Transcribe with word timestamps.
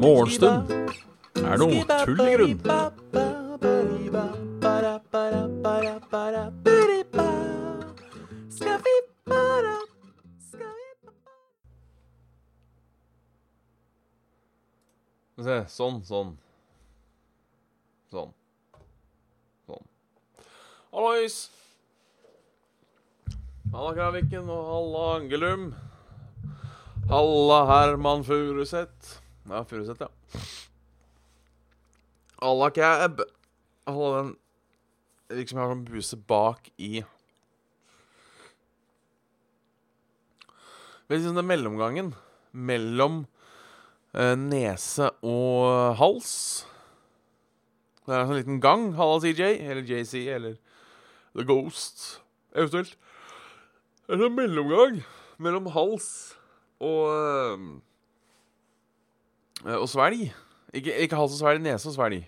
Morgenstund 0.00 0.70
er 1.44 1.60
noe 1.60 1.84
tull 2.04 2.20
i 2.24 2.34
grunn. 2.34 2.58
Se. 15.40 15.56
Sånn, 15.72 16.02
sånn. 16.04 16.34
Sånn. 18.12 18.34
Sånn. 19.64 19.86
Hallois! 20.92 21.38
Halla 23.80 23.94
Kraviken 23.96 24.48
og 24.52 24.66
halla 24.68 25.02
Angelum. 25.16 25.62
Halla 27.08 27.60
Herman 27.64 28.20
Furuseth. 28.28 29.14
Ja, 29.48 29.62
Furuseth, 29.64 30.04
ja. 30.04 30.10
Halla 32.42 32.68
Cab. 32.76 33.22
Halla 33.88 34.10
den 34.18 34.34
liksom 35.32 35.56
jeg 35.56 35.64
har 35.64 35.72
sånn 35.72 35.86
buse 35.88 36.20
bak 36.28 36.68
i 36.76 37.00
du, 41.08 41.16
sånn 41.16 41.40
den 41.40 41.48
mellomgangen 41.48 42.12
mellom 42.52 43.22
eh, 44.12 44.36
nese 44.36 45.08
og 45.24 45.96
hals 46.02 46.34
Det 48.04 48.12
er 48.12 48.26
en 48.26 48.28
sånn 48.34 48.42
liten 48.42 48.60
gang. 48.60 48.90
Halla 49.00 49.24
CJ, 49.24 49.54
eller 49.64 49.88
JC, 49.88 50.26
eller 50.36 50.60
The 51.32 51.48
Ghost, 51.48 52.18
eventuelt. 52.52 53.00
Det 54.10 54.18
en 54.26 54.34
mellomgang 54.34 54.96
mellom 55.38 55.68
hals 55.70 56.34
og 56.82 57.12
eh, 57.14 57.60
Og 59.76 59.86
svelg. 59.92 60.32
Ikke, 60.74 60.96
ikke 61.04 61.18
hals 61.18 61.36
og 61.36 61.38
svelg, 61.38 61.60
nese 61.62 61.86
og 61.86 61.94
svelg. 61.94 62.24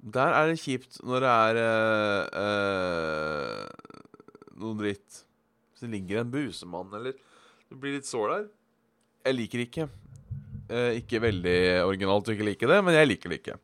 Der 0.00 0.34
er 0.36 0.50
det 0.50 0.60
kjipt 0.60 0.98
når 1.06 1.24
det 1.24 1.30
er 1.30 1.60
øh, 1.62 2.24
øh, 2.42 3.64
noe 4.60 4.76
dritt. 4.82 5.22
Hvis 5.70 5.84
det 5.86 5.90
ligger 5.94 6.20
en 6.20 6.32
busemann, 6.32 6.92
eller 6.92 7.16
Det 7.70 7.78
blir 7.80 7.96
litt 7.96 8.08
sår 8.08 8.26
der. 8.28 8.44
Jeg 9.24 9.34
liker 9.38 9.64
ikke. 9.64 9.88
Eh, 10.68 10.98
ikke 11.00 11.22
veldig 11.24 11.56
originalt 11.86 12.28
å 12.28 12.34
ikke 12.34 12.48
like 12.50 12.68
det, 12.68 12.80
men 12.84 12.98
jeg 12.98 13.08
liker 13.08 13.32
det 13.32 13.40
ikke. 13.40 13.56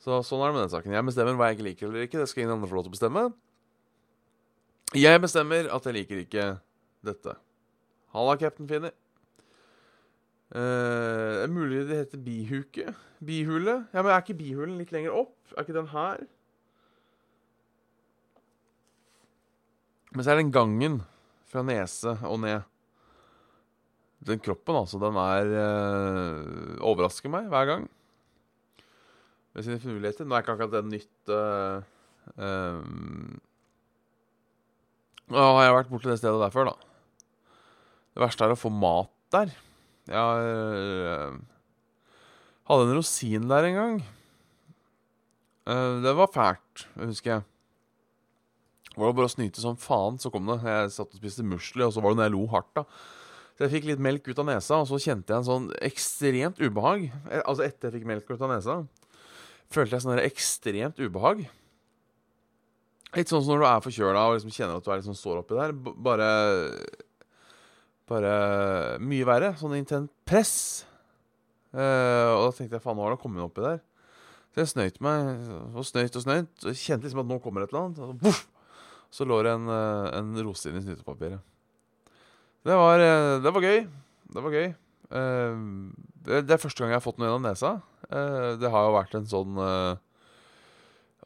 Så 0.00 0.22
sånn 0.24 0.40
er 0.40 0.52
det 0.52 0.56
med 0.56 0.64
den 0.68 0.72
saken. 0.72 0.96
Jeg 0.96 1.08
bestemmer 1.10 1.36
hva 1.36 1.50
jeg 1.50 1.58
ikke 1.58 1.68
liker 1.68 1.90
eller 1.90 2.08
ikke. 2.08 2.22
Det 2.22 2.30
skal 2.30 2.46
ingen 2.46 2.56
andre 2.56 2.70
få 2.70 2.78
lov 2.78 2.86
til 2.86 2.94
å 2.94 2.96
bestemme. 2.96 3.26
Jeg 4.96 5.20
bestemmer 5.20 5.66
at 5.68 5.84
jeg 5.84 5.94
liker 5.98 6.22
ikke 6.22 6.44
dette. 7.04 7.34
Halla, 8.14 8.36
Captain 8.40 8.88
Uh, 10.48 11.44
Eh, 11.44 11.48
mulig 11.52 11.82
det 11.84 11.96
heter 11.96 12.18
bihuke? 12.24 12.94
Bihule? 13.20 13.84
Ja, 13.92 14.00
men 14.00 14.12
er 14.14 14.22
ikke 14.22 14.38
bihulen 14.38 14.78
litt 14.78 14.92
lenger 14.94 15.12
opp? 15.12 15.36
Er 15.52 15.60
ikke 15.60 15.76
den 15.76 15.90
her? 15.92 16.22
Men 20.14 20.24
så 20.24 20.32
er 20.32 20.40
den 20.40 20.52
gangen 20.52 21.02
fra 21.52 21.60
nese 21.62 22.16
og 22.24 22.40
ned. 22.40 22.64
Den 24.24 24.40
kroppen, 24.40 24.74
altså, 24.80 24.96
den 25.02 25.20
er 25.20 25.52
eh, 25.52 26.80
Overrasker 26.80 27.28
meg 27.28 27.52
hver 27.52 27.68
gang. 27.68 27.84
Med 29.52 29.68
sine 29.68 29.76
finurligheter. 29.84 30.24
Nå 30.24 30.32
er 30.32 30.46
ikke 30.46 30.56
akkurat 30.56 30.78
det 30.78 30.84
nytt 30.88 31.28
uh, 31.28 31.84
um, 35.30 35.58
jeg 35.60 35.68
har 35.68 35.76
vært 35.76 35.92
borti 35.92 36.10
det 36.10 36.18
stedet 36.20 36.40
der 36.40 36.54
før, 36.54 36.70
da. 36.72 37.54
Det 38.14 38.24
verste 38.24 38.46
er 38.46 38.54
å 38.54 38.58
få 38.58 38.70
mat 38.74 39.12
der. 39.34 39.52
Jeg 40.08 40.48
øh, 40.48 41.36
hadde 42.70 42.86
en 42.86 42.96
rosin 42.96 43.50
der 43.50 43.68
en 43.68 43.76
gang. 43.76 44.00
Uh, 45.68 46.00
det 46.02 46.14
var 46.16 46.32
fælt, 46.32 46.86
husker 46.96 47.34
jeg. 47.36 47.46
Det 48.94 49.04
var 49.04 49.14
bare 49.14 49.28
å 49.28 49.30
snyte 49.30 49.62
som 49.62 49.76
faen, 49.78 50.16
så 50.18 50.32
kom 50.34 50.48
det. 50.48 50.58
Jeg 50.64 50.90
satt 50.96 51.12
og 51.12 51.20
spiste 51.20 51.44
musli, 51.46 51.84
og 51.86 51.92
så 51.94 52.02
var 52.02 52.14
det 52.14 52.18
når 52.18 52.28
jeg 52.30 52.34
lo 52.34 52.46
hardt, 52.50 52.72
da. 52.80 52.86
Så 53.58 53.66
jeg 53.66 53.74
fikk 53.76 53.86
litt 53.90 54.02
melk 54.02 54.26
ut 54.30 54.40
av 54.42 54.48
nesa, 54.48 54.80
og 54.80 54.88
så 54.90 54.98
kjente 55.02 55.34
jeg 55.34 55.42
en 55.42 55.46
sånn 55.46 55.68
ekstremt 55.82 56.60
ubehag. 56.62 57.08
Eh, 57.26 57.42
Altså 57.42 57.66
etter 57.66 57.88
jeg 57.88 57.98
fikk 57.98 58.08
melk 58.10 58.28
ut 58.30 58.42
av 58.42 58.52
nesa, 58.52 58.76
følte 59.70 59.96
jeg 59.98 60.04
sånn 60.06 60.22
ekstremt 60.22 61.00
ubehag. 61.02 61.44
Litt 63.16 63.30
sånn 63.30 63.40
som 63.40 63.54
når 63.54 63.62
du 63.62 63.68
er 63.70 63.84
forkjøla 63.86 64.24
og 64.28 64.34
liksom 64.36 64.52
kjenner 64.52 64.80
at 64.80 64.84
du 64.84 64.90
er 64.92 65.00
litt 65.00 65.08
sånn 65.08 65.16
sår 65.16 65.40
oppi 65.40 65.56
der. 65.56 65.72
Bare 65.72 66.28
Bare 68.08 68.32
mye 69.04 69.26
verre. 69.28 69.52
Sånn 69.60 69.76
intent 69.76 70.12
press. 70.28 70.84
Uh, 71.76 72.32
og 72.32 72.46
da 72.46 72.52
tenkte 72.56 72.78
jeg 72.78 72.84
faen, 72.84 72.96
nå 72.96 73.04
har 73.04 73.12
det 73.12 73.20
kommet 73.20 73.44
oppi 73.44 73.64
der. 73.64 73.82
Så 74.54 74.62
jeg 74.62 74.70
snøyt 74.72 75.02
meg 75.04 75.28
og 75.76 75.84
snøyt 75.84 76.16
og 76.16 76.24
snøyt. 76.24 76.52
Og 76.64 76.78
kjente 76.80 77.08
liksom 77.08 77.22
at 77.24 77.28
nå 77.28 77.38
kommer 77.44 77.64
et 77.64 77.72
eller 77.72 77.84
annet. 77.88 78.00
Og 78.00 78.12
så, 78.12 78.16
buff, 78.22 78.40
så 79.12 79.28
lå 79.28 79.40
det 79.44 79.52
en, 79.56 79.68
eh, 79.72 80.08
en 80.18 80.32
rosin 80.46 80.78
i 80.78 80.84
snytepapiret. 80.84 81.44
Det 82.66 82.76
var, 82.76 83.00
eh, 83.00 83.36
det 83.44 83.52
var 83.54 83.64
gøy. 83.68 83.78
Det 84.34 84.44
var 84.44 84.56
gøy. 84.56 84.68
Uh, 85.08 85.92
det, 86.26 86.50
er 86.52 86.60
første 86.60 86.82
gang 86.82 86.90
jeg 86.92 86.98
har 86.98 87.04
fått 87.04 87.20
noe 87.20 87.28
gjennom 87.28 87.46
nesa. 87.46 87.78
Uh, 88.08 88.56
det 88.60 88.72
har 88.72 88.88
jo 88.88 88.96
vært 88.96 89.14
en 89.16 89.28
sånn 89.28 89.60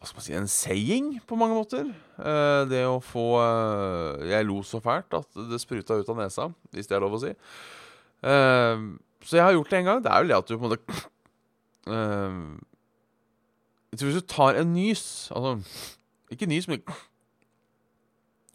Hva 0.02 0.08
skal 0.08 0.18
man 0.18 0.24
si 0.26 0.34
En 0.34 0.48
saying, 0.50 1.10
på 1.30 1.36
mange 1.38 1.54
måter. 1.54 1.86
Eh, 2.18 2.62
det 2.66 2.80
å 2.90 2.96
få 2.98 3.38
eh, 3.38 4.24
Jeg 4.32 4.48
lo 4.48 4.56
så 4.66 4.80
fælt 4.82 5.14
at 5.14 5.38
det 5.46 5.60
spruta 5.62 5.94
ut 5.94 6.10
av 6.10 6.18
nesa, 6.18 6.48
hvis 6.74 6.90
det 6.90 6.96
er 6.98 7.04
lov 7.04 7.14
å 7.14 7.20
si. 7.22 7.30
Eh, 8.26 8.82
så 9.22 9.38
jeg 9.38 9.46
har 9.46 9.54
gjort 9.54 9.70
det 9.70 9.78
en 9.78 9.86
gang. 9.92 10.02
Det 10.02 10.10
er 10.10 10.24
jo 10.24 10.32
det 10.32 10.38
at 10.40 10.50
du 10.50 10.56
på 10.56 10.66
en 10.66 10.72
måte 10.72 11.00
hvis 13.92 14.14
du 14.14 14.22
tar 14.30 14.54
en 14.54 14.70
nys 14.70 15.00
Altså 15.34 15.56
ikke 16.30 16.46
nys, 16.46 16.68
men 16.70 16.78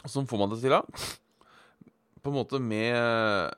Sånn 0.08 0.30
får 0.30 0.40
man 0.40 0.54
det 0.54 0.62
til, 0.62 0.72
da 0.72 0.80
på 2.24 2.32
en 2.32 2.38
måte 2.40 2.60
med 2.60 3.52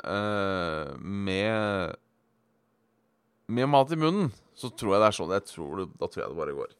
Med 1.01 1.95
Med 3.47 3.69
mat 3.69 3.93
i 3.93 3.97
munnen, 3.97 4.33
så 4.53 4.69
tror 4.69 4.93
jeg 4.93 5.01
det 5.01 5.07
er 5.07 5.15
sånn. 5.17 5.31
Jeg 5.33 5.45
tror 5.49 5.79
det, 5.79 5.87
da 5.97 6.05
tror 6.05 6.21
jeg 6.21 6.29
det 6.29 6.37
bare 6.37 6.53
går. 6.53 6.73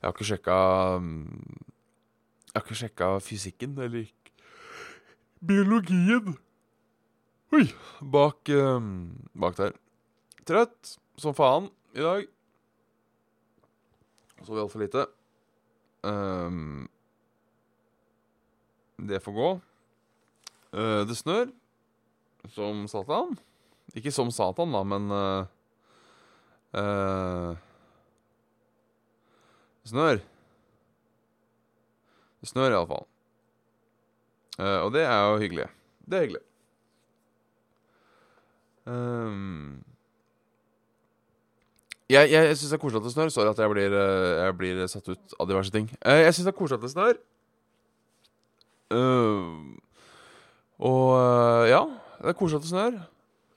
Jeg 0.00 0.08
har 0.08 0.14
ikke 0.16 0.28
sjekka 0.30 0.58
Jeg 2.50 2.56
har 2.56 2.64
ikke 2.64 2.80
sjekka 2.82 3.08
fysikken 3.20 3.78
eller 3.78 4.08
biologien 5.44 6.38
Oi! 7.50 7.64
Bak, 7.98 8.46
eh, 8.48 8.84
bak 9.34 9.56
der. 9.58 9.72
Trøtt 10.46 10.92
som 11.18 11.34
faen 11.34 11.66
i 11.98 12.04
dag. 12.04 12.28
Sov 14.46 14.60
altfor 14.62 14.84
lite. 14.84 15.02
Um, 16.06 16.86
det 19.02 19.18
får 19.24 19.34
gå. 19.34 19.48
Uh, 20.70 21.02
det 21.10 21.18
snør 21.18 21.50
som 22.54 22.86
satan. 22.88 23.34
Ikke 23.98 24.14
som 24.14 24.30
satan, 24.30 24.70
da, 24.70 24.84
men 24.86 25.10
uh, 25.10 25.50
uh, 26.78 27.58
Det 29.82 29.92
snør. 29.92 30.20
Det 32.40 32.48
snør 32.48 32.76
iallfall. 32.76 33.06
Uh, 34.60 34.80
og 34.84 34.92
det 34.92 35.04
er 35.06 35.18
jo 35.24 35.38
hyggelig. 35.40 35.66
Det 36.04 36.16
er 36.16 36.26
hyggelig. 36.26 36.44
Um, 38.90 39.84
jeg 42.10 42.30
jeg, 42.30 42.46
jeg 42.48 42.56
syns 42.58 42.70
det 42.72 42.78
er 42.78 42.82
koselig 42.82 43.00
at 43.00 43.06
det 43.06 43.12
snør. 43.14 43.28
Sorry 43.28 43.50
at 43.50 43.58
jeg 43.58 43.70
blir, 43.70 43.94
uh, 43.94 44.44
jeg 44.44 44.56
blir 44.58 44.86
satt 44.90 45.08
ut 45.08 45.36
av 45.38 45.48
diverse 45.48 45.72
ting. 45.74 45.86
Uh, 46.02 46.18
jeg 46.24 46.34
syns 46.34 46.48
det 46.48 46.52
er 46.52 46.58
koselig 46.58 46.80
at 46.80 46.86
det 46.86 46.92
snør. 46.94 47.20
Uh, 48.90 49.76
og 50.80 51.08
uh, 51.14 51.64
ja, 51.70 51.84
det 52.20 52.32
er 52.32 52.38
koselig 52.40 52.60
at 52.60 52.66
det 52.66 52.72
snør. 52.72 53.00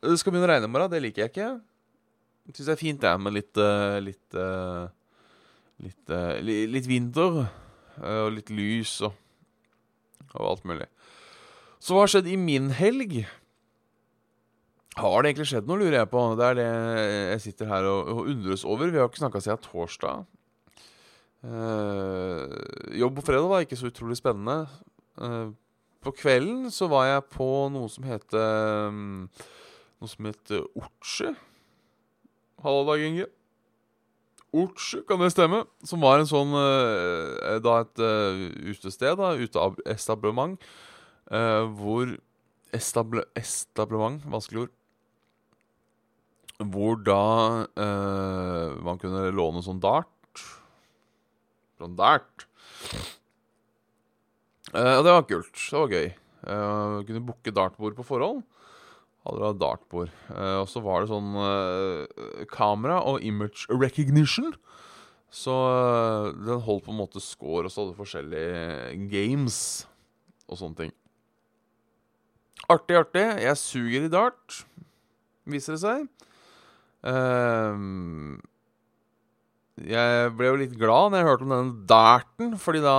Det 0.04 0.19
skal 0.19 0.36
begynne 0.36 0.48
å 0.48 0.54
regne 0.54 0.69
i 0.69 0.74
morgen. 0.76 0.92
Det 0.92 1.02
liker 1.02 1.24
jeg 1.24 1.34
ikke. 1.34 1.52
Jeg 2.44 2.58
syns 2.58 2.68
det 2.68 2.76
er 2.76 2.84
fint, 2.84 3.02
det, 3.02 3.14
med 3.24 3.38
litt 3.40 3.60
litt, 4.04 4.40
litt, 5.81 6.14
li- 6.46 6.68
litt 6.70 6.86
vinter. 6.88 7.48
øh, 8.02 8.25
Og 8.28 8.34
litt 8.38 8.50
lys 8.54 9.02
og, 9.02 9.14
og 10.36 10.46
alt 10.52 10.66
mulig. 10.66 10.88
Så 11.84 11.94
hva 11.96 12.04
har 12.06 12.12
skjedd 12.14 12.28
i 12.31 12.38
min 12.40 12.70
helg? 12.72 13.25
Har 14.96 15.22
det 15.24 15.31
egentlig 15.34 15.48
skjedd 15.50 15.66
noe, 15.68 15.80
lurer 15.81 15.98
jeg 16.04 16.10
på. 16.14 16.22
Det 16.38 16.46
er 16.46 16.56
det 16.60 16.68
jeg 17.34 17.42
sitter 17.48 17.66
her 17.72 17.84
og, 17.90 18.08
og 18.14 18.28
undres 18.30 18.64
over. 18.66 18.92
Vi 18.94 19.00
har 19.02 19.10
ikke 19.10 19.24
snakka 19.24 19.42
siden 19.42 19.64
torsdag. 19.66 20.25
Eh, 21.44 22.54
jobb 23.02 23.18
på 23.18 23.26
fredag 23.26 23.50
var 23.52 23.66
ikke 23.66 23.76
så 23.80 23.90
utrolig 23.90 24.16
spennende. 24.19 24.68
Eh, 25.19 25.50
på 26.04 26.14
kvelden 26.19 26.69
så 26.72 26.88
var 26.92 27.08
jeg 27.10 27.26
på 27.34 27.48
noe 27.74 27.90
som 27.92 28.04
heter 28.08 28.88
um, 28.92 29.30
Noe 30.04 30.10
som 30.12 30.26
heter 30.28 30.66
Orche. 30.76 31.30
Hallo, 32.64 32.81
Dag 32.90 33.00
Inge. 33.08 33.28
Orche, 34.54 35.02
kan 35.10 35.22
det 35.22 35.32
stemme? 35.34 35.64
Som 35.88 36.04
var 36.06 36.22
en 36.22 36.30
sånn 36.30 36.54
eh, 36.54 37.58
Da 37.64 37.80
et 37.82 38.02
eh, 38.06 38.44
utested, 38.70 39.18
da, 39.18 39.34
uteetablissement, 39.34 40.62
eh, 41.34 41.64
hvor 41.80 42.16
estable, 42.74 43.26
Establement, 43.38 44.22
vanskelig 44.30 44.68
ord. 44.68 44.74
Hvor 46.74 47.00
da 47.02 47.24
man 48.86 49.00
kunne 49.02 49.26
låne 49.36 49.62
sånn 49.66 49.82
dart. 49.84 50.44
Sånn 51.82 51.98
dart. 51.98 52.46
Og 54.72 55.02
det 55.04 55.16
var 55.18 55.26
kult. 55.28 55.52
Det 55.58 55.82
var 55.82 55.92
gøy. 55.98 56.14
Eh, 56.44 56.96
kunne 57.08 57.24
booke 57.24 57.54
dartbord 57.56 57.96
på 57.96 58.06
forhånd. 58.08 58.44
Hadde 59.24 59.40
da 59.40 59.54
dartbord. 59.56 60.12
Eh, 60.34 60.58
og 60.60 60.68
så 60.68 60.81
var 60.84 61.04
det 61.04 61.12
sånn 61.14 61.31
eh, 61.40 62.44
kamera 62.52 63.00
og 63.08 63.24
image 63.24 63.70
recognition. 63.72 64.52
Så 65.34 65.54
eh, 65.54 66.31
den 66.44 66.64
holdt 66.66 66.86
på 66.88 66.94
en 66.94 67.00
måte 67.00 67.24
score, 67.24 67.66
og 67.66 67.72
så 67.72 67.86
hadde 67.86 68.00
forskjellige 68.02 68.98
games 69.14 69.58
og 70.50 70.60
sånne 70.60 70.81
ting. 70.81 70.96
Artig, 72.68 72.98
artig. 73.00 73.25
Jeg 73.44 73.60
suger 73.60 74.08
i 74.08 74.12
dart, 74.12 74.64
viser 75.48 75.76
det 75.76 75.84
seg. 75.84 76.10
Jeg 79.84 80.31
ble 80.38 80.48
jo 80.48 80.60
litt 80.62 80.76
glad 80.80 81.12
når 81.12 81.19
jeg 81.19 81.28
hørte 81.28 81.48
om 81.48 81.52
denne 81.52 81.88
darten, 81.90 82.54
fordi 82.60 82.84
da 82.84 82.98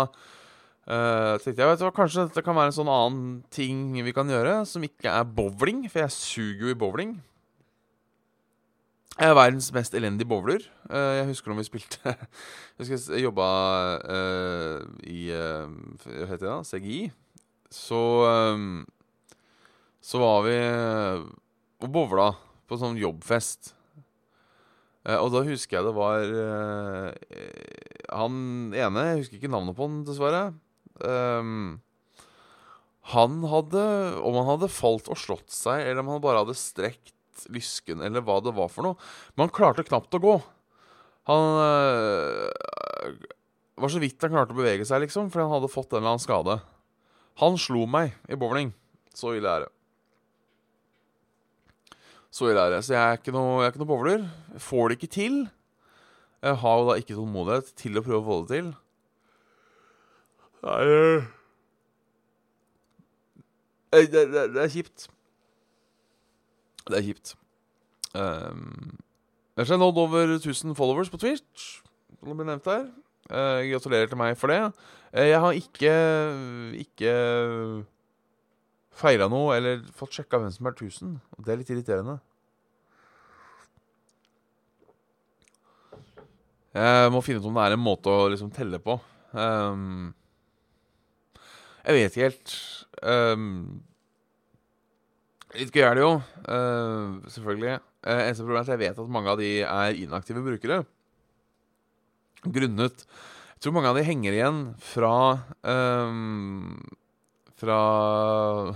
uh, 0.85 1.35
tenkte 1.41 1.63
jeg 1.63 1.71
vet 1.71 1.81
du 1.81 1.91
kanskje 1.95 2.27
dette 2.29 2.43
kan 2.45 2.57
være 2.57 2.73
en 2.73 2.77
sånn 2.77 2.91
annen 2.91 3.29
ting 3.53 3.93
vi 4.05 4.13
kan 4.17 4.29
gjøre, 4.31 4.63
som 4.69 4.85
ikke 4.85 5.13
er 5.13 5.25
bowling, 5.25 5.85
for 5.89 6.05
jeg 6.05 6.15
suger 6.15 6.67
jo 6.67 6.73
i 6.73 6.79
bowling. 6.79 7.15
Jeg 9.15 9.31
er 9.31 9.37
verdens 9.39 9.69
mest 9.75 9.95
elendige 9.95 10.29
bowler. 10.29 10.65
Uh, 10.91 11.21
jeg 11.21 11.29
husker 11.29 11.53
når 11.53 11.61
vi 11.61 11.67
spilte 11.69 12.01
Jeg 12.75 12.81
husker 12.81 13.15
jeg 13.15 13.23
jobba 13.29 13.47
uh, 14.03 14.81
i 15.07 15.29
Hva 15.31 16.27
heter 16.33 16.43
det? 16.43 16.51
da? 16.51 16.57
CGI. 16.67 16.99
Så 17.71 18.01
um, 18.27 18.83
Så 20.03 20.19
var 20.19 20.43
vi 20.49 20.59
og 21.85 21.91
bowla 21.93 22.33
på 22.65 22.77
sånn 22.81 22.97
jobbfest. 22.97 23.75
Og 25.05 25.29
da 25.35 25.43
husker 25.45 25.77
jeg 25.77 25.85
det 25.85 25.93
var 25.93 26.23
han 28.09 28.37
ene 28.73 29.03
Jeg 29.11 29.19
husker 29.19 29.37
ikke 29.37 29.51
navnet 29.53 29.77
på 29.77 29.85
han, 29.85 29.99
dessverre. 30.09 30.47
Um, 31.03 31.81
han 33.11 33.41
hadde 33.51 33.81
Om 34.23 34.37
han 34.39 34.47
hadde 34.53 34.69
falt 34.71 35.09
og 35.11 35.19
slått 35.19 35.51
seg, 35.53 35.83
eller 35.83 36.05
om 36.05 36.13
han 36.15 36.23
bare 36.25 36.45
hadde 36.45 36.57
strekt 36.57 37.13
lysken, 37.53 38.01
eller 38.05 38.23
hva 38.25 38.39
det 38.45 38.55
var 38.55 38.71
for 38.73 38.87
noe. 38.87 38.99
Men 39.35 39.49
han 39.49 39.55
klarte 39.57 39.85
knapt 39.87 40.15
å 40.17 40.23
gå. 40.23 40.35
Han 41.29 41.59
uh, 41.59 43.11
var 43.81 43.93
så 43.93 44.01
vidt 44.03 44.23
han 44.23 44.33
klarte 44.37 44.55
å 44.55 44.59
bevege 44.59 44.87
seg, 44.89 45.03
liksom, 45.05 45.31
fordi 45.33 45.47
han 45.47 45.57
hadde 45.57 45.73
fått 45.73 45.93
en 45.93 46.01
eller 46.01 46.15
annen 46.15 46.25
skade. 46.25 46.59
Han 47.43 47.59
slo 47.59 47.85
meg 47.91 48.15
i 48.31 48.39
bowling. 48.39 48.71
Så 49.15 49.35
ille 49.35 49.51
er 49.51 49.67
det. 49.67 49.73
Så 52.35 52.49
ille 52.51 52.63
er 52.63 52.77
det. 52.77 52.81
Så 52.87 52.95
jeg 52.95 53.03
er 53.03 53.19
ikke 53.19 53.35
noe, 53.35 53.61
jeg 53.63 53.69
er 53.69 53.75
ikke 53.75 53.83
noe 53.83 53.91
bowler. 53.91 54.25
Får 54.63 54.91
det 54.91 54.99
ikke 54.99 55.15
til. 55.17 55.37
Jeg 56.45 56.61
har 56.61 56.81
jo 56.81 56.89
da 56.89 56.97
ikke 57.01 57.17
tålmodighet 57.17 57.71
til 57.81 57.99
å 57.99 58.05
prøve 58.05 58.21
å 58.23 58.27
få 58.29 58.39
det 58.43 58.57
til. 58.57 58.73
Det, 63.95 64.11
det, 64.33 64.45
det 64.55 64.63
er 64.63 64.71
kjipt. 64.73 65.07
Det 66.89 66.99
er 66.99 67.05
kjipt. 67.05 67.35
Um, 68.15 68.99
jeg 69.57 69.67
har 69.67 69.79
nådd 69.79 69.99
over 69.99 70.35
1000 70.39 70.75
followers 70.75 71.11
på 71.11 71.21
Twitch, 71.21 71.83
som 72.19 72.29
det 72.29 72.37
ble 72.37 72.47
nevnt 72.49 72.69
her. 72.71 72.89
Uh, 73.31 73.61
gratulerer 73.71 74.11
til 74.11 74.21
meg 74.21 74.37
for 74.41 74.53
det. 74.53 74.61
Uh, 75.15 75.25
jeg 75.29 75.41
har 75.41 75.61
ikke 75.61 75.95
ikke 76.81 77.15
feira 78.95 79.29
noe 79.31 79.57
eller 79.57 79.85
fått 79.97 80.19
sjekka 80.19 80.41
hvem 80.41 80.53
som 80.55 80.69
er 80.71 80.77
1000. 80.77 81.15
Og 81.37 81.47
det 81.47 81.55
er 81.55 81.61
litt 81.61 81.73
irriterende. 81.75 82.19
Jeg 86.75 87.11
må 87.15 87.23
finne 87.23 87.39
ut 87.39 87.47
om 87.47 87.55
det 87.55 87.65
er 87.69 87.77
en 87.77 87.85
måte 87.85 88.11
å 88.11 88.29
liksom 88.33 88.51
telle 88.55 88.81
på. 88.83 88.99
Um, 89.31 90.11
jeg 91.85 91.97
vet 91.97 92.15
ikke 92.15 92.29
helt. 92.29 92.55
Um, 93.05 93.83
litt 95.55 95.75
gøy 95.75 95.85
er 95.85 95.99
det 95.99 96.05
jo, 96.05 96.15
uh, 96.49 97.19
selvfølgelig. 97.29 97.77
Uh, 98.05 98.21
eneste 98.23 98.45
problem 98.45 98.61
er 98.61 98.65
at 98.65 98.73
jeg 98.73 98.83
vet 98.83 99.01
at 99.05 99.15
mange 99.17 99.33
av 99.33 99.41
de 99.41 99.51
er 99.65 100.01
inaktive 100.01 100.45
brukere. 100.45 100.83
Grunnet 102.45 103.05
Jeg 103.05 103.61
tror 103.65 103.73
mange 103.77 103.89
av 103.93 103.97
de 103.97 104.05
henger 104.05 104.35
igjen 104.37 104.59
fra 104.85 105.13
um, 105.65 106.75
Fra 107.57 107.77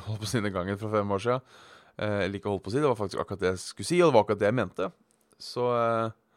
Holdt 0.07 0.23
på 0.23 0.25
å 0.25 0.31
si 0.31 0.41
gangen 0.41 0.79
fra 0.81 0.93
fem 0.95 1.13
år 1.13 1.25
siden. 1.25 1.59
Uh, 1.99 2.23
eller 2.23 2.39
ikke 2.39 2.53
holdt 2.53 2.63
på 2.65 2.71
å 2.71 2.77
si, 2.77 2.81
det 2.81 2.89
var 2.89 2.97
faktisk 3.01 3.21
akkurat 3.25 3.43
det 3.43 3.53
jeg 3.57 3.63
skulle 3.65 3.89
si, 3.89 3.99
og 3.99 4.09
det 4.09 4.15
var 4.15 4.25
akkurat 4.25 4.41
det 4.41 4.49
jeg 4.49 4.57
mente. 4.61 4.91
Så, 5.43 5.65
uh, 5.67 6.28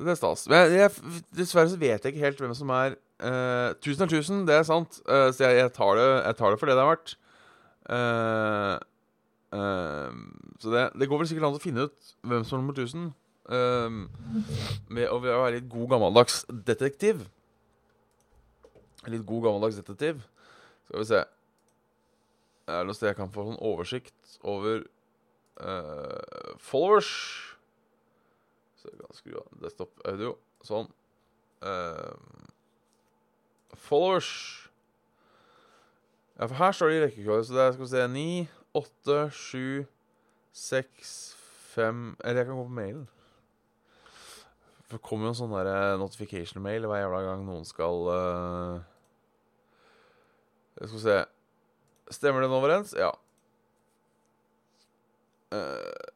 det 0.00 0.14
er 0.14 0.18
stas. 0.18 0.46
Jeg, 0.48 0.72
jeg, 0.78 0.90
dessverre 1.36 1.70
så 1.70 1.78
vet 1.80 2.04
jeg 2.04 2.12
ikke 2.12 2.24
helt 2.24 2.38
hvem 2.40 2.54
som 2.56 2.70
er 2.72 2.94
uh, 3.20 3.72
Tusen 3.84 4.04
er 4.06 4.12
tusen, 4.12 4.44
det 4.48 4.56
er 4.56 4.66
sant. 4.66 5.00
Uh, 5.04 5.28
så 5.32 5.44
jeg, 5.44 5.58
jeg, 5.60 5.72
tar 5.76 5.98
det, 5.98 6.06
jeg, 6.06 6.36
tar 6.38 6.54
det, 6.54 6.60
for 6.60 6.70
det 6.70 6.76
det 6.78 6.84
har 6.84 6.94
vært. 6.94 7.16
Uh, 7.90 8.76
så 10.62 10.70
det, 10.70 10.84
det, 10.94 11.08
går 11.10 11.18
vel 11.18 11.28
sikkert 11.28 11.48
an 11.48 11.58
å 11.58 11.62
finne 11.62 11.88
ut 11.88 12.12
hvem 12.22 12.44
som 12.46 12.56
er 12.56 12.62
nummer 12.62 12.76
1000 12.76 13.10
med 14.94 15.08
å 15.10 15.16
være 15.18 15.56
litt 15.56 15.66
god 15.72 15.88
gammeldags 15.96 16.44
detektiv. 16.68 17.24
Litt 19.10 19.24
god 19.26 19.48
gammeldags 19.48 19.80
detektiv. 19.80 20.22
Skal 20.86 21.02
vi 21.02 21.08
se 21.08 21.22
Er 22.70 22.76
det 22.78 22.86
noe 22.86 22.94
sted 22.94 23.10
jeg 23.10 23.18
kan 23.18 23.32
få 23.34 23.48
sånn 23.48 23.58
oversikt 23.58 24.38
over 24.46 24.84
followers? 26.62 27.10
Så 28.80 28.88
jeg 28.88 29.00
kan 29.02 29.16
skru 29.16 29.36
av 29.36 29.48
desktop 29.60 30.00
audio. 30.08 30.32
Sånn. 30.64 30.86
Uh, 31.60 32.16
followers. 33.76 34.30
Ja, 36.38 36.46
for 36.46 36.56
her 36.56 36.72
står 36.72 36.88
det 36.88 36.96
i 36.96 37.02
rekkefølge, 37.04 37.44
så 37.44 37.56
det 37.56 37.64
er 37.66 37.74
skal 37.74 37.84
vi 37.84 37.90
se 37.92 38.04
9, 38.14 38.28
8, 38.80 39.18
7, 39.36 39.64
6, 40.56 41.10
5 41.74 41.98
Eller 42.24 42.40
jeg 42.40 42.48
kan 42.48 42.56
gå 42.56 42.64
på 42.64 42.78
mailen. 42.78 43.02
For 44.86 44.96
det 44.96 45.04
kommer 45.04 45.28
jo 45.28 45.34
en 45.34 45.38
sånn 45.42 45.52
der 45.52 45.98
notification-mail 46.00 46.88
hver 46.88 47.04
jævla 47.04 47.20
gang 47.26 47.44
noen 47.46 47.68
skal 47.68 48.08
uh, 48.08 48.80
Skal 50.80 50.96
vi 50.96 51.02
se 51.04 51.18
Stemmer 52.10 52.42
den 52.42 52.56
overens? 52.56 52.96
Ja. 52.98 53.12
Uh, 55.54 56.09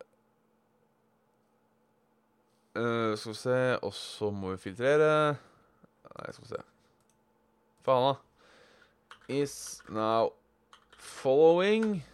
uh, 2.76 3.14
skal 3.18 3.32
vi 3.32 3.38
se 3.38 3.58
Og 3.82 3.92
så 3.94 4.30
må 4.30 4.54
vi 4.54 4.62
filtrere. 4.68 5.36
Nei, 6.14 6.32
skal 6.32 6.44
vi 6.44 6.52
se. 6.52 6.62
Faen, 7.84 8.08
da. 8.10 8.14
Is 9.28 9.82
now 9.88 10.32
following. 10.98 12.04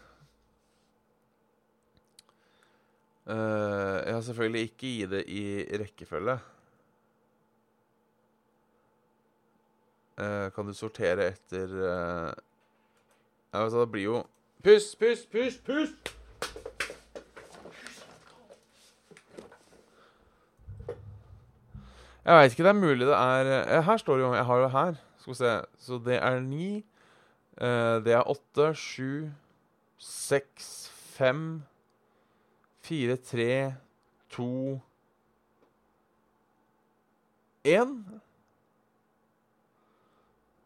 Uh, 3.27 3.99
jeg 4.07 4.15
har 4.15 4.21
selvfølgelig 4.21 4.63
ikke 4.63 4.77
gi 4.79 5.07
det 5.07 5.25
i 5.29 5.45
rekkefølge. 5.79 6.39
Uh, 10.21 10.53
kan 10.55 10.67
du 10.67 10.75
sortere 10.75 11.31
etter 11.33 11.71
uh, 11.81 12.33
Ja, 13.55 13.63
vet 13.63 13.73
Det 13.73 13.91
blir 13.91 14.03
jo 14.05 14.19
Puss, 14.63 14.97
puss, 14.97 15.25
puss, 15.27 15.57
pust! 15.65 16.17
Jeg 22.25 22.37
veit 22.37 22.53
ikke. 22.53 22.65
Det 22.67 22.73
er 22.75 22.81
mulig 22.81 23.07
det 23.07 23.17
er 23.17 23.81
Her 23.87 23.97
står 23.97 24.17
det 24.17 24.25
jo 24.25 24.35
Jeg 24.35 24.45
har 24.45 24.63
det 24.63 24.71
her. 24.71 24.95
Skal 25.19 25.31
vi 25.33 25.39
se. 25.41 25.55
Så 25.79 26.01
det 26.05 26.17
er 26.23 26.41
ni. 26.41 26.85
det 28.05 28.13
er 28.13 28.29
åtte, 28.29 28.75
sju, 28.75 29.31
seks, 29.99 30.89
fem 31.17 31.63
Fire, 32.81 33.17
tre, 33.17 33.75
to 34.31 34.81
Én. 37.65 38.05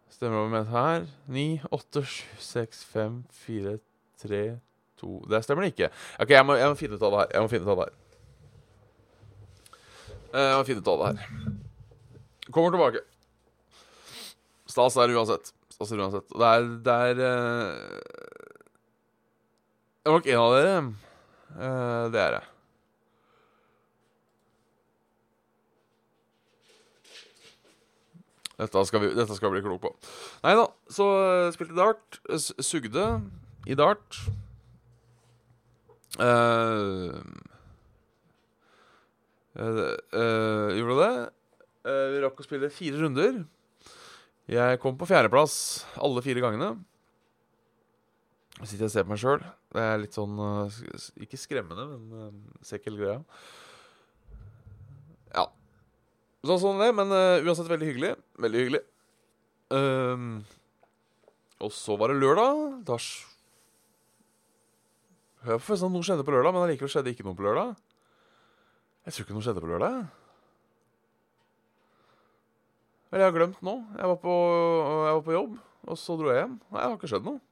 Stemmer 0.08 0.38
over 0.38 0.48
med 0.48 0.64
her. 0.70 1.06
Ni, 1.26 1.60
åtte, 1.70 2.04
sju, 2.06 2.38
seks, 2.38 2.84
fem, 2.84 3.24
fire, 3.30 3.78
tre, 4.22 4.60
to 4.96 5.18
Det 5.30 5.42
stemmer 5.44 5.66
det 5.66 5.74
ikke. 5.74 5.90
OK, 6.22 6.30
jeg 6.30 6.46
må, 6.46 6.54
jeg 6.54 6.70
må 6.70 6.78
finne 6.78 6.94
ut 6.94 7.02
av 7.02 7.10
det 7.10 7.18
her. 7.18 7.32
Jeg 7.34 7.42
må 7.42 7.50
finne 7.50 7.66
ut 7.66 7.74
av 7.74 7.80
det 7.82 7.88
her. 7.88 8.03
Må 10.34 10.64
finne 10.66 10.82
ut 10.82 10.88
av 10.90 10.98
det 11.00 11.10
her. 11.12 11.18
Kommer 12.50 12.74
tilbake. 12.74 13.04
Stas 14.74 14.96
er 14.98 15.06
det 15.06 15.14
uansett. 15.14 15.52
Stas 15.70 15.92
er 15.92 16.00
det 16.00 16.06
uansett. 16.08 16.28
Det 16.34 16.48
er 16.48 16.66
Det 16.88 16.94
er, 16.94 17.14
det 20.04 20.10
er 20.10 20.16
nok 20.18 20.26
en 20.26 20.42
av 20.42 20.56
dere. 20.56 20.74
Uh, 21.54 22.04
det 22.12 22.20
er 22.20 22.34
det. 22.34 22.42
Dette 28.54 28.84
skal, 28.86 29.02
vi, 29.02 29.14
dette 29.16 29.34
skal 29.34 29.50
vi 29.50 29.58
bli 29.58 29.64
klok 29.64 29.80
på. 29.82 29.90
Nei 30.44 30.54
da, 30.58 30.66
så 30.92 31.06
uh, 31.14 31.52
spilte 31.54 31.78
dart. 31.78 32.20
Sugde. 32.62 33.06
i 33.66 33.74
dart. 33.78 34.20
Uh, 36.20 37.18
uh, 39.58 40.70
gjorde 40.74 40.96
det. 41.00 41.12
Uh, 41.84 42.06
vi 42.14 42.22
rakk 42.24 42.40
å 42.40 42.46
spille 42.46 42.72
fire 42.72 43.00
runder. 43.02 43.42
Jeg 44.50 44.80
kom 44.82 44.96
på 45.00 45.08
fjerdeplass 45.08 45.56
alle 46.04 46.22
fire 46.24 46.42
gangene. 46.44 46.74
Jeg 48.60 48.70
sitter 48.70 48.86
og 48.88 48.94
ser 48.94 49.06
på 49.06 49.14
meg 49.14 49.22
sjøl. 49.22 49.44
Det 49.74 49.82
er 49.82 49.96
litt 49.98 50.14
sånn 50.14 50.36
Ikke 51.24 51.40
skremmende, 51.40 51.86
men 51.90 52.42
ser 52.62 52.78
ikke 52.78 52.92
hele 52.92 53.00
greia. 53.00 53.16
Ja. 55.34 55.48
Sånn 56.44 56.60
sånn 56.62 56.82
det, 56.84 56.90
men 56.94 57.10
uansett 57.42 57.72
veldig 57.72 57.88
hyggelig. 57.88 58.12
Veldig 58.44 58.62
hyggelig. 58.62 58.82
og 61.64 61.72
så 61.74 61.96
var 61.98 62.12
det 62.12 62.20
lørdag. 62.20 62.84
Da 62.86 63.00
Hør 65.44 65.60
på 65.60 65.76
sånn, 65.76 65.92
Noe 65.92 66.04
skjedde 66.04 66.24
på 66.24 66.32
lørdag, 66.32 66.54
men 66.56 66.64
allikevel 66.64 66.90
skjedde 66.92 67.12
ikke 67.12 67.26
noe 67.26 67.36
på 67.36 67.44
lørdag. 67.44 67.74
Jeg 69.04 69.12
tror 69.12 69.26
ikke 69.26 69.34
noe 69.36 69.44
skjedde 69.44 69.60
på 69.60 69.68
lørdag. 69.68 69.96
Eller 73.12 73.22
jeg 73.26 73.30
har 73.30 73.36
glemt 73.36 73.60
nå. 73.62 73.74
Jeg 73.98 74.10
var, 74.10 74.16
på, 74.22 74.36
jeg 75.04 75.16
var 75.18 75.24
på 75.26 75.34
jobb, 75.34 75.58
og 75.84 75.98
så 76.00 76.16
dro 76.18 76.30
jeg 76.32 76.40
hjem. 76.40 76.54
Nei, 76.72 76.78
det 76.80 76.86
har 76.88 76.96
ikke 76.96 77.10
skjedd 77.12 77.28
noe. 77.28 77.42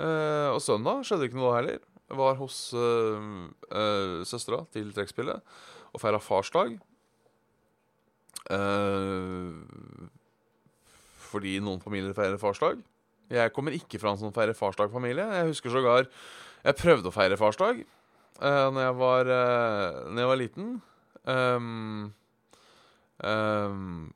Eh, 0.00 0.48
og 0.50 0.58
søndag 0.64 1.04
skjedde 1.06 1.28
ikke 1.30 1.38
noe 1.38 1.54
heller. 1.54 1.78
Jeg 2.10 2.18
var 2.18 2.34
hos 2.40 2.58
øh, 2.74 3.46
øh, 3.70 4.16
søstera 4.26 4.64
til 4.74 4.90
trekkspillet 4.96 5.54
og 5.94 6.02
feira 6.02 6.18
farsdag. 6.18 6.74
Eh, 8.50 9.54
fordi 11.30 11.54
noen 11.62 11.82
familier 11.84 12.16
feirer 12.16 12.42
farsdag. 12.42 12.82
Jeg 13.30 13.54
kommer 13.54 13.78
ikke 13.78 14.02
fra 14.02 14.10
en 14.10 14.18
sånn 14.18 14.34
feirer 14.34 14.58
farsdag-familie. 14.58 15.28
Jeg 15.38 15.52
husker 15.52 15.70
sågar 15.70 16.10
jeg 16.60 16.76
prøvde 16.76 17.08
å 17.08 17.14
feire 17.14 17.38
farsdag 17.40 17.84
uh, 18.40 18.68
når, 18.72 18.80
jeg 18.86 18.96
var, 19.00 19.30
uh, 19.30 19.98
når 20.10 20.22
jeg 20.24 20.30
var 20.32 20.40
liten. 20.40 20.70
Um, 21.28 22.12
um, 23.22 24.12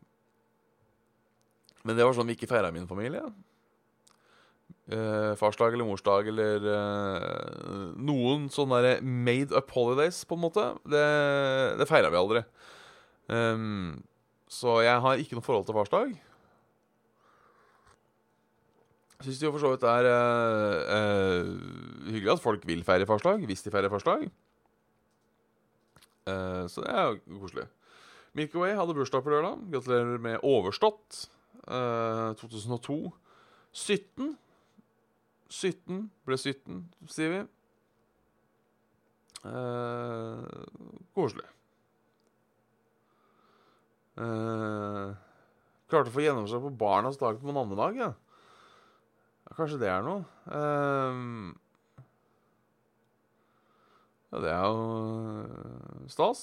men 1.84 1.98
det 1.98 2.06
var 2.06 2.16
sånn 2.16 2.30
vi 2.30 2.38
ikke 2.38 2.48
feira 2.48 2.72
i 2.72 2.76
min 2.76 2.88
familie. 2.88 3.22
Uh, 4.84 5.32
farsdag 5.40 5.72
eller 5.72 5.88
morsdag 5.88 6.26
eller 6.28 6.64
uh, 6.68 7.92
noen 7.96 8.50
sånne 8.52 8.98
made 9.00 9.54
up 9.56 9.72
holidays, 9.76 10.22
på 10.28 10.36
en 10.36 10.44
måte. 10.44 10.66
Det, 10.88 11.06
det 11.80 11.88
feira 11.88 12.12
vi 12.12 12.20
aldri. 12.20 12.44
Um, 13.32 14.02
så 14.48 14.82
jeg 14.84 15.00
har 15.00 15.20
ikke 15.20 15.38
noe 15.38 15.44
forhold 15.44 15.68
til 15.68 15.76
farsdag. 15.76 16.16
Jeg 19.18 19.28
syns 19.28 19.42
jo 19.44 19.52
for 19.54 19.62
så 19.62 19.70
vidt 19.72 19.84
det 19.84 19.90
er 19.90 20.06
uh, 20.10 20.80
uh, 20.90 22.10
hyggelig 22.10 22.34
at 22.34 22.42
folk 22.42 22.66
vil 22.68 22.82
feire 22.84 23.06
farsdag, 23.08 23.44
hvis 23.46 23.62
de 23.64 23.72
feirer 23.72 23.92
farsdag. 23.92 24.26
Uh, 26.28 26.64
så 26.68 26.82
det 26.82 26.90
er 26.90 27.04
jo 27.06 27.38
koselig. 27.44 27.66
Milky 28.34 28.58
Way 28.58 28.74
hadde 28.74 28.96
bursdag 28.96 29.22
på 29.22 29.30
lørdag. 29.30 29.62
Gratulerer 29.72 30.18
med 30.18 30.42
overstått. 30.42 31.28
2002. 31.64 32.98
17. 33.72 34.34
17 35.54 36.00
ble 36.26 36.36
17, 36.36 36.80
sier 37.14 37.30
vi. 37.30 37.40
koselig. 41.14 41.46
klarte 45.94 46.10
å 46.10 46.14
få 46.14 46.24
gjennomslag 46.24 46.64
på 46.64 46.74
barnas 46.80 47.20
dag 47.20 47.38
på 47.38 47.54
mannedag, 47.54 47.94
dag, 47.94 48.02
ja. 48.02 48.23
Kanskje 49.54 49.78
det 49.78 49.90
er 49.90 50.02
noe. 50.02 50.24
Um, 50.50 51.52
ja, 54.32 54.40
det 54.42 54.50
er 54.50 54.64
jo 54.66 56.08
stas. 56.10 56.40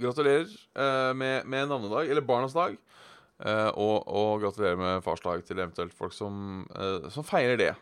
Gratulerer 0.00 0.48
uh, 0.48 1.12
med, 1.12 1.44
med, 1.44 1.68
navnedag, 1.68 2.08
eller 2.08 2.24
barnas 2.24 2.56
dag. 2.56 2.78
Uh, 3.36 3.68
og, 3.76 4.08
og, 4.08 4.40
gratulerer 4.40 4.78
med 4.80 5.04
farsdag 5.04 5.44
til 5.44 5.60
eventuelt 5.60 5.92
folk 5.96 6.14
som, 6.16 6.64
uh, 6.72 7.10
som 7.12 7.26
feirer 7.26 7.60
det. 7.60 7.74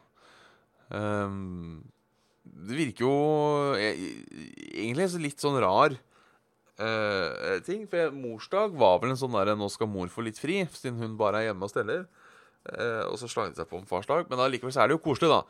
Um, 0.90 1.84
det 2.42 2.74
virker 2.74 3.06
jo 3.06 3.76
egentlig 3.78 5.06
litt 5.22 5.40
sånn 5.40 5.60
rar 5.62 5.94
ting. 7.62 7.84
For 7.86 8.10
morsdag 8.16 8.74
var 8.74 8.98
vel 8.98 9.12
en 9.12 9.20
sånn 9.20 9.36
derre 9.36 9.54
'nå 9.54 9.68
skal 9.70 9.86
mor 9.86 10.10
få 10.10 10.24
litt 10.26 10.40
fri', 10.42 10.64
siden 10.74 10.98
hun 10.98 11.14
bare 11.20 11.38
er 11.38 11.46
hjemme 11.48 11.68
og 11.68 11.70
steller. 11.70 12.02
Eh, 12.70 13.02
og 13.08 13.16
så 13.18 13.28
slang 13.30 13.50
de 13.50 13.58
seg 13.58 13.68
på 13.70 13.80
om 13.80 13.88
fars 13.88 14.06
dag. 14.06 14.28
Men 14.30 14.42
allikevel 14.44 14.74
er 14.76 14.90
det 14.90 14.98
jo 14.98 15.02
koselig, 15.02 15.32
da. 15.32 15.42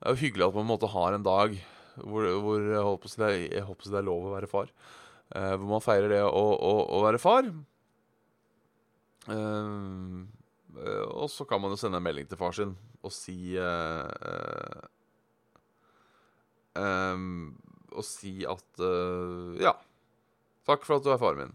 Det 0.00 0.08
er 0.08 0.16
jo 0.16 0.22
hyggelig 0.22 0.46
at 0.46 0.54
man 0.54 0.62
på 0.62 0.64
en 0.64 0.72
måte 0.72 0.92
har 0.94 1.16
en 1.16 1.26
dag 1.26 1.58
hvor, 2.00 2.24
hvor 2.40 2.62
jeg 2.64 2.84
håper 2.86 3.16
det, 3.20 3.30
jeg 3.50 3.66
håper 3.66 3.90
det 3.92 3.98
er 4.00 4.06
lov 4.06 4.28
å 4.28 4.34
være 4.36 4.48
far. 4.50 4.70
Eh, 5.36 5.54
hvor 5.56 5.68
man 5.74 5.84
feirer 5.84 6.12
det 6.12 6.22
å, 6.24 6.44
å, 6.56 6.72
å 6.96 7.02
være 7.04 7.20
far. 7.20 7.50
Eh, 9.30 10.20
og 11.10 11.26
så 11.28 11.44
kan 11.48 11.60
man 11.60 11.74
jo 11.74 11.80
sende 11.80 12.00
en 12.00 12.06
melding 12.06 12.28
til 12.30 12.40
far 12.40 12.54
sin 12.56 12.72
og 13.04 13.12
si 13.12 13.56
eh, 13.58 14.80
eh, 16.80 17.22
Og 17.90 18.06
si 18.06 18.32
at 18.48 18.84
Ja. 19.60 19.74
Takk 20.68 20.84
for 20.86 21.00
at 21.00 21.04
du 21.04 21.10
er 21.10 21.20
faren 21.20 21.40
min. 21.40 21.54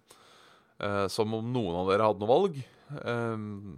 Som 1.09 1.33
om 1.37 1.53
noen 1.55 1.77
av 1.79 1.87
dere 1.87 2.07
hadde 2.09 2.19
noe 2.19 2.31
valg. 2.31 2.57
Um, 3.01 3.77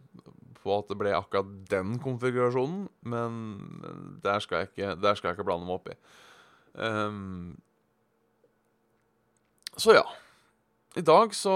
på 0.67 0.75
at 0.75 0.89
det 0.91 0.97
ble 0.99 1.13
akkurat 1.15 1.47
den 1.71 1.95
konfigurasjonen, 2.03 2.87
men 3.07 3.37
der 4.23 4.43
skal 4.43 4.63
jeg 4.63 4.71
ikke, 4.71 4.95
der 4.99 5.15
skal 5.15 5.29
jeg 5.29 5.37
ikke 5.37 5.47
blande 5.47 5.67
meg 5.67 5.77
opp 5.77 5.91
i. 5.93 5.97
Um, 6.77 7.55
så 9.77 9.97
ja. 9.97 10.05
I 10.97 11.03
dag 11.05 11.33
så 11.37 11.53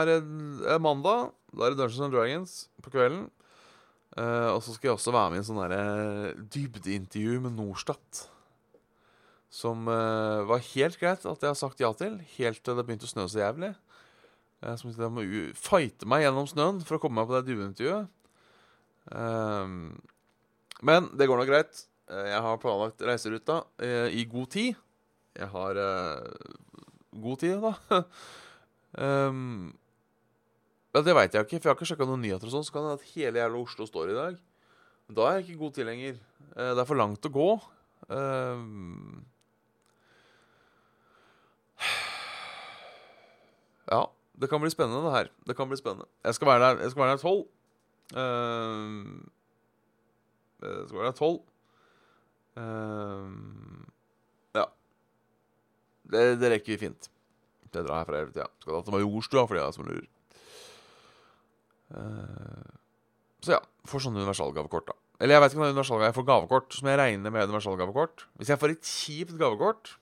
er 0.00 0.10
det 0.10 0.80
mandag. 0.84 1.32
Da 1.52 1.64
er 1.64 1.72
det 1.72 1.80
Dungeons 1.80 2.04
and 2.04 2.14
Dragons 2.14 2.56
på 2.84 2.92
kvelden. 2.92 3.30
Uh, 4.12 4.52
og 4.52 4.60
så 4.64 4.74
skal 4.74 4.90
jeg 4.90 4.98
også 4.98 5.14
være 5.14 5.32
med 5.32 5.40
i 5.40 5.42
en 5.42 5.48
sånn 5.48 6.42
dybdeintervju 6.52 7.38
med 7.46 7.56
Norstat. 7.56 8.26
Som 9.52 9.88
uh, 9.88 10.44
var 10.48 10.64
helt 10.74 11.00
greit 11.00 11.24
at 11.24 11.44
jeg 11.44 11.48
har 11.48 11.58
sagt 11.58 11.80
ja 11.80 11.90
til, 11.96 12.20
helt 12.36 12.60
til 12.60 12.76
det 12.76 12.84
begynte 12.88 13.08
å 13.08 13.12
snø 13.12 13.26
så 13.32 13.40
jævlig. 13.40 13.72
Uh, 14.62 14.74
som 14.78 14.94
jeg 14.94 15.12
må 15.12 15.26
fighte 15.58 16.08
meg 16.08 16.24
gjennom 16.24 16.48
snøen 16.50 16.82
for 16.86 16.98
å 16.98 17.02
komme 17.02 17.20
meg 17.20 17.30
på 17.30 17.38
det 17.38 17.46
dueintervjuet. 17.50 18.10
Um, 19.10 19.94
men 20.86 21.10
det 21.18 21.26
går 21.30 21.38
nok 21.38 21.50
greit. 21.50 21.74
Eh, 22.10 22.28
jeg 22.32 22.40
har 22.44 22.62
planlagt 22.62 23.04
reiseruta 23.06 23.56
uh, 23.82 24.08
i 24.10 24.24
god 24.28 24.48
tid. 24.52 24.70
Jeg 25.38 25.48
har 25.54 25.72
uh, 25.78 26.20
god 27.24 27.38
tid, 27.40 27.56
da. 27.62 27.72
um, 29.30 29.72
ja, 30.92 31.00
Det 31.00 31.14
veit 31.16 31.34
jeg 31.34 31.42
ikke, 31.46 31.60
for 31.60 31.68
jeg 31.68 31.72
har 31.72 31.78
ikke 31.78 31.90
sjekka 31.92 32.08
noen 32.08 32.24
nyheter. 32.24 32.46
og 32.48 32.54
sånn 32.56 32.66
Så 32.66 32.74
kan 32.74 32.86
det 32.88 32.98
at 32.98 33.10
hele 33.14 33.40
jævla 33.40 33.58
Oslo 33.62 33.84
står 33.88 34.06
i 34.12 34.18
dag. 34.18 34.34
Da 35.12 35.22
er 35.28 35.34
jeg 35.38 35.44
ikke 35.46 35.62
god 35.64 35.74
tid 35.78 35.86
lenger. 35.88 36.14
Uh, 36.52 36.70
det 36.74 36.80
er 36.82 36.90
for 36.90 37.00
langt 37.00 37.28
å 37.28 37.36
gå. 37.38 37.50
Um, 38.12 39.16
ja, 43.92 44.02
det 44.40 44.48
kan 44.48 44.60
bli 44.60 44.70
spennende, 44.72 45.04
det 45.04 45.12
her. 45.12 45.30
Det 45.46 45.56
kan 45.56 45.68
bli 45.68 45.76
spennende. 45.76 46.08
Jeg 46.24 46.34
skal 46.34 46.48
være 46.48 46.60
der, 46.64 46.82
jeg 46.82 46.90
skal 46.90 47.02
være 47.02 47.10
der 47.10 47.22
tolv. 47.22 47.44
Uh, 48.12 48.96
skal 50.88 50.98
være 50.98 51.12
tolv. 51.18 51.40
Uh, 52.56 53.30
ja. 54.54 54.64
Det, 56.12 56.40
det, 56.40 56.50
rekker 56.54 56.72
vi 56.72 56.78
fint. 56.86 57.10
Det 57.72 57.86
drar 57.86 58.02
jeg 58.02 58.08
fra 58.08 58.18
hele 58.20 58.32
tida. 58.32 58.48
Skal 58.60 58.74
da 58.74 58.82
til 58.86 58.96
Majorstua 58.96 59.46
for 59.46 59.58
de 59.58 59.68
som 59.76 59.88
lurer. 59.88 60.10
Uh, 61.92 62.72
så 63.44 63.56
ja. 63.58 63.62
Får 63.88 64.04
sånne 64.04 64.20
universalgavekort, 64.22 64.92
da. 64.92 64.94
Eller 65.22 65.36
jeg 65.36 65.42
vet 65.42 65.52
ikke 65.52 65.58
om 65.58 65.64
det 65.64 65.70
er 65.70 65.74
universalgave. 65.74 66.08
Jeg 66.08 66.16
får 66.18 66.28
gavekort 66.28 66.76
som 66.76 66.88
jeg 66.88 66.98
regner 66.98 67.32
med 67.34 67.48
universalgavekort. 67.50 68.24
Hvis 68.38 68.50
jeg 68.52 68.60
får 68.62 68.74
et 68.74 68.86
kjipt 68.86 69.34
gavekort, 69.38 69.96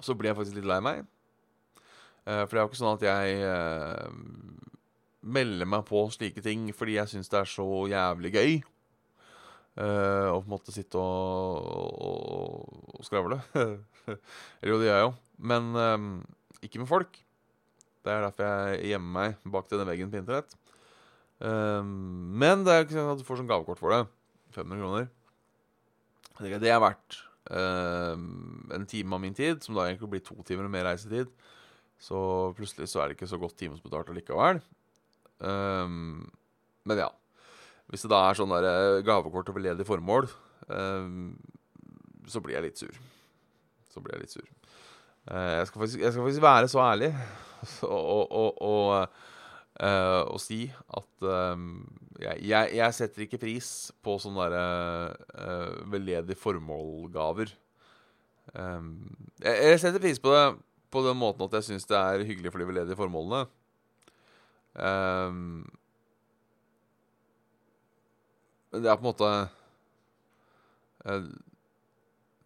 så 0.00 0.16
blir 0.16 0.30
jeg 0.30 0.38
faktisk 0.38 0.60
litt 0.60 0.68
lei 0.68 0.78
meg. 0.84 1.08
Uh, 2.30 2.44
for 2.44 2.54
det 2.54 2.60
er 2.60 2.62
jo 2.62 2.70
ikke 2.70 2.78
sånn 2.78 2.98
at 2.98 3.06
jeg 3.08 3.40
uh, 3.42 4.04
melde 5.20 5.66
meg 5.66 5.82
på 5.88 6.04
slike 6.14 6.42
ting 6.44 6.68
fordi 6.76 6.94
jeg 6.96 7.10
syns 7.10 7.32
det 7.32 7.40
er 7.40 7.50
så 7.50 7.66
jævlig 7.90 8.30
gøy. 8.36 8.52
Uh, 9.80 10.28
på 10.36 10.42
en 10.44 10.52
måte 10.52 10.74
sitte 10.74 11.00
og, 11.00 11.66
og, 12.06 12.94
og 12.98 13.06
skravle. 13.06 13.40
Eller 14.60 14.72
jo, 14.72 14.78
det 14.78 14.88
gjør 14.88 14.98
jeg 14.98 15.06
jo. 15.06 15.12
Men 15.50 15.70
um, 15.74 16.08
ikke 16.62 16.82
med 16.82 16.90
folk. 16.90 17.20
Det 18.00 18.12
er 18.12 18.24
derfor 18.24 18.48
jeg 18.48 18.92
gjemmer 18.94 19.16
meg 19.16 19.52
bak 19.52 19.68
denne 19.70 19.86
veggen 19.88 20.12
på 20.12 20.20
internett. 20.20 20.54
Um, 21.40 22.36
men 22.40 22.64
det 22.66 22.74
er 22.74 22.84
ikke 22.84 22.98
sånn 22.98 23.14
at 23.14 23.20
du 23.20 23.26
får 23.26 23.40
sånn 23.40 23.50
gavekort 23.50 23.80
for 23.80 23.94
det. 23.94 24.04
500 24.56 24.82
kroner. 24.82 25.10
Det 26.40 26.72
er 26.72 26.80
verdt 26.82 27.20
uh, 27.52 28.16
en 28.76 28.86
time 28.88 29.16
av 29.16 29.22
min 29.22 29.36
tid, 29.36 29.60
som 29.64 29.76
da 29.76 29.86
egentlig 29.88 30.14
blir 30.14 30.24
to 30.24 30.36
timer 30.46 30.68
og 30.68 30.74
mer 30.74 30.88
reisetid. 30.88 31.32
Så 32.00 32.18
plutselig 32.56 32.88
så 32.88 33.02
er 33.02 33.10
det 33.10 33.18
ikke 33.18 33.28
så 33.28 33.38
godt 33.40 33.58
timesbetalt 33.60 34.08
allikevel. 34.12 34.62
Um, 35.40 36.28
men 36.88 37.02
ja. 37.02 37.10
Hvis 37.90 38.06
det 38.06 38.12
da 38.12 38.22
er 38.28 38.38
sånn 38.38 38.52
der 38.54 38.66
eh, 38.68 39.02
gavekort 39.02 39.48
over 39.50 39.62
ledig 39.64 39.84
formål, 39.88 40.28
um, 40.70 41.32
så 42.30 42.38
blir 42.42 42.54
jeg 42.54 42.68
litt 42.68 42.78
sur. 42.80 43.00
Så 43.90 44.02
blir 44.02 44.14
jeg 44.14 44.22
litt 44.22 44.34
sur. 44.36 44.46
Uh, 45.26 45.58
jeg, 45.58 45.66
skal 45.68 45.82
faktisk, 45.82 46.04
jeg 46.04 46.14
skal 46.14 46.24
faktisk 46.28 46.44
være 46.44 46.68
så 46.70 46.82
ærlig 46.84 47.10
og, 47.90 48.30
og, 48.30 48.62
og, 48.62 50.36
si 50.40 50.62
at 50.70 51.26
eh, 51.34 51.66
jeg, 52.20 52.46
jeg, 52.52 52.70
jeg 52.78 52.96
setter 52.96 53.26
ikke 53.26 53.42
pris 53.42 53.68
på 54.04 54.16
sånne 54.22 54.46
derre 54.46 54.64
uh, 55.34 55.90
veldedig 55.90 56.38
formålgaver. 56.38 57.52
Um, 58.54 58.94
jeg, 59.42 59.56
jeg 59.66 59.82
setter 59.82 60.02
pris 60.02 60.22
på 60.22 60.32
det 60.32 60.46
på 60.90 61.02
den 61.06 61.18
måten 61.18 61.46
at 61.46 61.56
jeg 61.58 61.68
syns 61.68 61.88
det 61.88 61.98
er 61.98 62.24
hyggelig 62.26 62.52
for 62.52 62.62
de 62.62 62.68
veldedige 62.68 62.98
formålene. 62.98 63.44
Um, 64.74 65.64
men 68.70 68.82
det 68.84 68.90
er 68.90 68.98
på 68.98 69.02
en 69.02 69.08
måte 69.08 69.30
uh, 71.02 71.24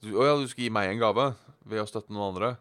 du, 0.00 0.14
Å 0.16 0.24
ja, 0.24 0.36
du 0.40 0.46
skal 0.48 0.64
gi 0.64 0.70
meg 0.72 0.88
en 0.88 1.02
gave 1.02 1.26
ved 1.68 1.82
å 1.82 1.88
støtte 1.88 2.12
noen 2.12 2.32
andre. 2.32 2.54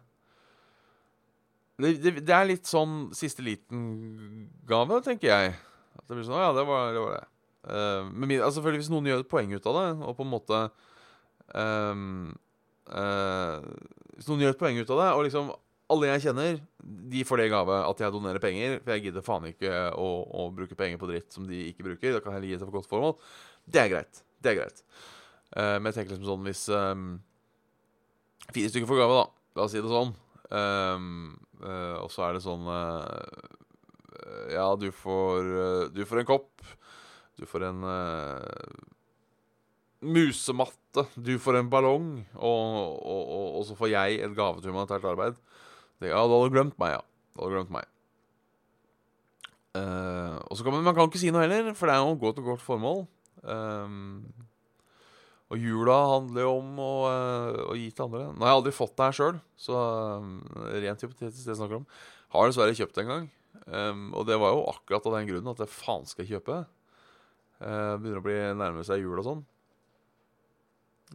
Det, 1.80 1.94
det, 2.04 2.12
det 2.22 2.34
er 2.36 2.46
litt 2.48 2.68
sånn 2.70 3.08
siste 3.16 3.42
liten-gave, 3.44 5.00
tenker 5.04 5.32
jeg. 5.32 5.54
At 5.98 6.06
det 6.06 6.16
blir 6.16 6.26
sånn 6.26 6.38
Å 6.38 6.44
ja, 6.44 6.52
det 6.56 6.66
var 6.68 6.92
det. 6.94 7.02
Var 7.02 7.16
det. 7.16 7.24
Uh, 7.64 8.10
men 8.12 8.36
altså, 8.36 8.58
selvfølgelig 8.58 8.82
Hvis 8.84 8.92
noen 8.92 9.08
gjør 9.08 9.22
et 9.24 9.30
poeng 9.30 9.52
ut 9.54 9.68
av 9.70 9.78
det, 9.80 9.88
og 10.04 10.16
på 10.18 10.24
en 10.26 10.32
måte 10.34 10.58
um, 11.56 12.08
uh, 12.92 13.64
Hvis 14.12 14.28
noen 14.28 14.44
gjør 14.44 14.52
et 14.52 14.60
poeng 14.60 14.80
ut 14.80 14.92
av 14.92 15.00
det, 15.00 15.10
og 15.16 15.24
liksom 15.24 15.52
alle 15.94 16.10
jeg 16.10 16.26
kjenner, 16.26 16.58
de 17.14 17.24
får 17.26 17.40
det 17.40 17.48
i 17.48 17.52
gave 17.52 17.76
at 17.86 18.00
jeg 18.02 18.14
donerer 18.14 18.42
penger. 18.42 18.78
For 18.82 18.94
jeg 18.94 19.06
gidder 19.06 19.24
faen 19.26 19.48
ikke 19.50 19.72
å, 20.00 20.08
å, 20.42 20.46
bruke 20.54 20.78
penger 20.78 21.00
på 21.00 21.08
dritt 21.10 21.34
som 21.34 21.46
de 21.48 21.60
ikke 21.70 21.86
bruker. 21.86 22.16
Det 22.16 22.22
kan 22.24 22.34
heller 22.34 22.50
gi 22.50 22.58
det 22.58 22.66
for 22.66 22.78
godt 22.78 22.90
formål. 22.90 23.16
Det 23.64 23.80
er 23.80 23.92
greit. 23.92 24.22
Det 24.42 24.52
er 24.52 24.60
greit. 24.60 24.84
Uh, 25.54 25.78
men 25.78 25.90
jeg 25.90 26.00
tenker 26.00 26.16
liksom 26.16 26.28
sånn 26.28 26.48
hvis 26.48 26.66
um, 26.74 27.08
Fire 28.50 28.68
stykker 28.68 28.88
får 28.90 28.98
gave, 29.00 29.20
da. 29.22 29.26
La 29.56 29.64
oss 29.64 29.72
si 29.72 29.80
det 29.80 29.88
sånn. 29.92 30.10
Um, 30.50 31.06
uh, 31.62 32.02
og 32.02 32.10
så 32.12 32.26
er 32.26 32.36
det 32.36 32.42
sånn 32.44 32.66
uh, 32.68 33.14
Ja, 34.52 34.66
du 34.76 34.90
får, 34.92 35.48
du 35.94 36.02
får 36.08 36.20
en 36.20 36.28
kopp. 36.28 36.50
Du 37.40 37.46
får 37.48 37.64
en 37.70 37.80
musematte. 40.04 41.06
Du 41.14 41.38
får 41.40 41.58
en 41.58 41.70
ballong. 41.72 42.08
Og, 42.36 42.76
og, 43.00 43.22
og, 43.22 43.48
og 43.58 43.66
så 43.68 43.76
får 43.78 43.92
jeg 43.94 44.20
et 44.26 44.36
gave 44.36 44.60
til 44.60 44.74
humanitært 44.74 45.08
arbeid. 45.08 45.40
Ja, 46.02 46.22
du 46.26 46.34
hadde 46.34 46.54
glemt 46.54 46.78
meg, 46.80 46.96
ja. 46.96 47.02
Du 47.34 47.44
hadde 47.44 47.58
glemt 47.58 47.74
meg. 47.74 47.90
Uh, 49.74 50.38
og 50.46 50.54
så 50.54 50.62
kan 50.62 50.74
man, 50.74 50.84
man 50.86 50.94
kan 50.94 51.08
ikke 51.10 51.18
si 51.18 51.32
noe 51.34 51.42
heller, 51.42 51.72
for 51.74 51.90
det 51.90 51.96
er 51.96 52.02
jo 52.02 52.14
et 52.14 52.22
godt 52.22 52.40
og 52.42 52.50
godt 52.52 52.64
formål. 52.64 53.00
Um, 53.42 54.24
og 55.52 55.60
jula 55.60 55.96
handler 56.12 56.46
jo 56.46 56.52
om 56.60 56.76
å, 56.82 56.92
uh, 57.06 57.62
å, 57.68 57.74
gi 57.78 57.88
til 57.90 58.06
andre. 58.06 58.28
Nå 58.32 58.46
har 58.46 58.52
jeg 58.52 58.60
aldri 58.60 58.74
fått 58.74 58.94
det 58.98 59.08
her 59.08 59.16
sjøl, 59.18 59.40
så 59.60 59.80
uh, 59.80 60.68
rent 60.84 61.04
hypotetisk 61.04 61.42
det 61.42 61.52
jeg 61.52 61.60
snakker 61.60 61.80
om. 61.82 61.88
Har 62.34 62.50
dessverre 62.50 62.76
kjøpt 62.78 62.96
det 62.96 63.04
en 63.04 63.12
gang. 63.12 63.26
Um, 63.64 64.06
og 64.18 64.26
det 64.28 64.38
var 64.40 64.54
jo 64.54 64.64
akkurat 64.72 65.06
av 65.08 65.18
den 65.18 65.28
grunnen 65.30 65.52
at 65.52 65.62
det 65.62 65.70
faen 65.72 66.06
skal 66.10 66.28
kjøpe. 66.28 66.62
Uh, 67.62 67.94
begynner 67.98 68.22
å 68.22 68.24
bli 68.24 68.38
nærme 68.58 68.86
seg 68.86 69.02
jul 69.02 69.18
og 69.18 69.26
sånn. 69.26 69.44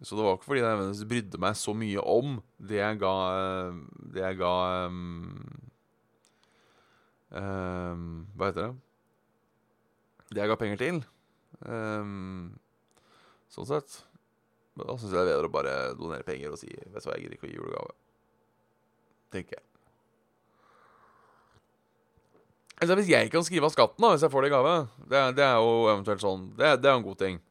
Så 0.01 0.15
det 0.15 0.23
var 0.23 0.37
ikke 0.37 0.47
fordi 0.47 0.61
jeg 0.63 1.07
brydde 1.09 1.41
meg 1.43 1.57
så 1.59 1.73
mye 1.75 2.03
om 2.07 2.37
det 2.69 2.79
jeg 2.79 2.99
ga 3.01 3.15
Det 4.13 4.21
jeg 4.23 4.37
ga 4.39 4.53
um, 4.87 5.01
um, 7.35 8.05
Hva 8.35 8.51
heter 8.51 8.69
det? 8.69 8.75
Det 10.29 10.43
jeg 10.43 10.51
ga 10.51 10.59
penger 10.61 10.79
til. 10.79 10.99
Um, 11.65 12.53
sånn 13.49 13.67
sett. 13.67 14.03
Men 14.77 14.87
da 14.87 14.95
syns 14.95 15.15
jeg 15.15 15.25
det 15.25 15.33
er 15.33 15.39
bedre 15.39 15.49
å 15.49 15.55
bare 15.57 15.73
donere 15.97 16.27
penger 16.27 16.53
og 16.53 16.61
si 16.61 16.69
Vet 16.69 17.01
du 17.01 17.09
hva, 17.09 17.17
jeg 17.17 17.25
gidder 17.25 17.39
ikke 17.39 17.49
å 17.49 17.51
gi 17.51 17.57
julegave. 17.57 17.97
Tenker 19.33 19.57
jeg. 19.57 19.65
Altså, 22.79 22.95
hvis 22.95 23.09
jeg 23.11 23.31
kan 23.33 23.43
skrive 23.43 23.67
av 23.67 23.73
skatten 23.73 24.05
da, 24.05 24.13
hvis 24.13 24.23
jeg 24.23 24.31
får 24.31 24.45
det 24.45 24.49
i 24.49 24.53
gave, 24.53 24.75
det, 25.11 25.23
det 25.35 25.43
er 25.43 25.57
jo 25.59 25.73
eventuelt 25.89 26.23
sånn 26.23 26.45
Det, 26.53 26.77
det 26.79 26.87
er 26.87 26.95
jo 26.95 27.01
en 27.01 27.07
god 27.09 27.19
ting. 27.25 27.41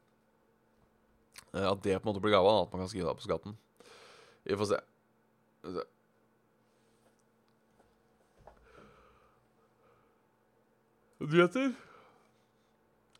Eh, 1.54 1.64
at 1.64 1.82
det 1.84 1.98
på 1.98 2.08
en 2.08 2.12
måte 2.12 2.22
blir 2.24 2.34
gava, 2.36 2.62
at 2.62 2.72
man 2.72 2.84
kan 2.84 2.90
skrive 2.90 3.08
det 3.08 3.20
på 3.20 3.28
skatten. 3.28 3.56
Vi 4.44 4.56
får 4.56 4.72
se. 4.72 4.80
Vi 5.62 5.68
får 5.68 5.78
se. 5.78 5.86
Nyheter. 11.18 11.72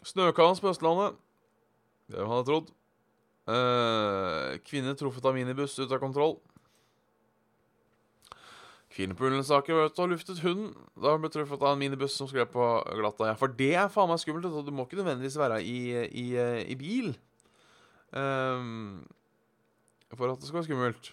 Snøkaos 0.06 0.60
på 0.62 0.70
Østlandet. 0.70 1.16
Det 2.08 2.24
hadde 2.24 2.44
trodd. 2.46 2.68
Eh, 3.48 4.58
kvinne 4.64 4.94
truffet 4.96 5.24
av 5.24 5.34
minibuss 5.34 5.78
ut 5.80 5.90
av 5.90 6.00
kontroll. 6.00 6.38
Kvinne 8.92 9.14
var 9.14 9.36
ute 9.38 10.02
og 10.02 10.10
luftet 10.10 10.40
hunden 10.42 10.72
da 10.98 11.12
hun 11.12 11.22
ble 11.22 11.30
truffet 11.30 11.62
av 11.62 11.74
en 11.74 11.78
minibuss 11.78 12.16
som 12.18 12.28
skrev 12.30 12.48
på 12.50 12.64
glatta. 12.98 13.28
Ja, 13.30 13.36
for 13.38 13.52
det 13.52 13.74
er 13.76 13.92
faen 13.92 14.08
meg 14.10 14.20
skummelt. 14.22 14.48
Du 14.66 14.72
må 14.74 14.86
ikke 14.86 14.98
nødvendigvis 14.98 15.38
være 15.38 15.60
i, 15.62 15.78
i, 16.08 16.26
i 16.72 16.76
bil. 16.78 17.12
Um, 18.16 19.06
for 20.16 20.30
at 20.32 20.40
det 20.40 20.48
skal 20.48 20.60
være 20.60 20.68
skummelt. 20.68 21.10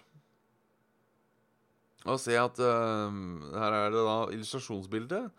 Og 2.06 2.20
se 2.22 2.38
at 2.38 2.60
um, 2.62 3.42
her 3.56 3.76
er 3.82 3.90
det 3.92 4.04
da 4.06 4.18
illustrasjonsbildet. 4.36 5.32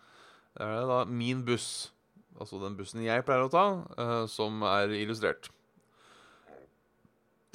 Her 0.57 0.73
er 0.73 0.81
det 0.81 0.89
da 0.91 0.99
min 1.09 1.45
buss, 1.47 1.93
altså 2.37 2.59
den 2.61 2.75
bussen 2.77 3.05
jeg 3.05 3.25
pleier 3.25 3.47
å 3.47 3.53
ta, 3.53 3.65
uh, 3.97 4.25
som 4.29 4.61
er 4.67 4.93
illustrert. 4.99 5.49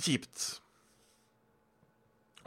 Kjipt. 0.03 0.63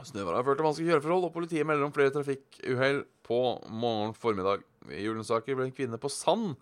Snøværet 0.06 0.36
har 0.36 0.44
ført 0.44 0.58
til 0.60 0.66
vanskelige 0.66 0.92
kjøreforhold, 0.92 1.24
og 1.26 1.34
politiet 1.34 1.66
melder 1.66 1.86
om 1.86 1.94
flere 1.94 2.12
trafikkuhell 2.14 3.00
på 3.26 3.38
morgen 3.72 4.12
formiddag. 4.14 4.66
I 4.92 5.06
Julensaker 5.06 5.56
ble 5.56 5.70
en 5.70 5.74
kvinne 5.74 5.98
på 5.98 6.10
sand 6.12 6.52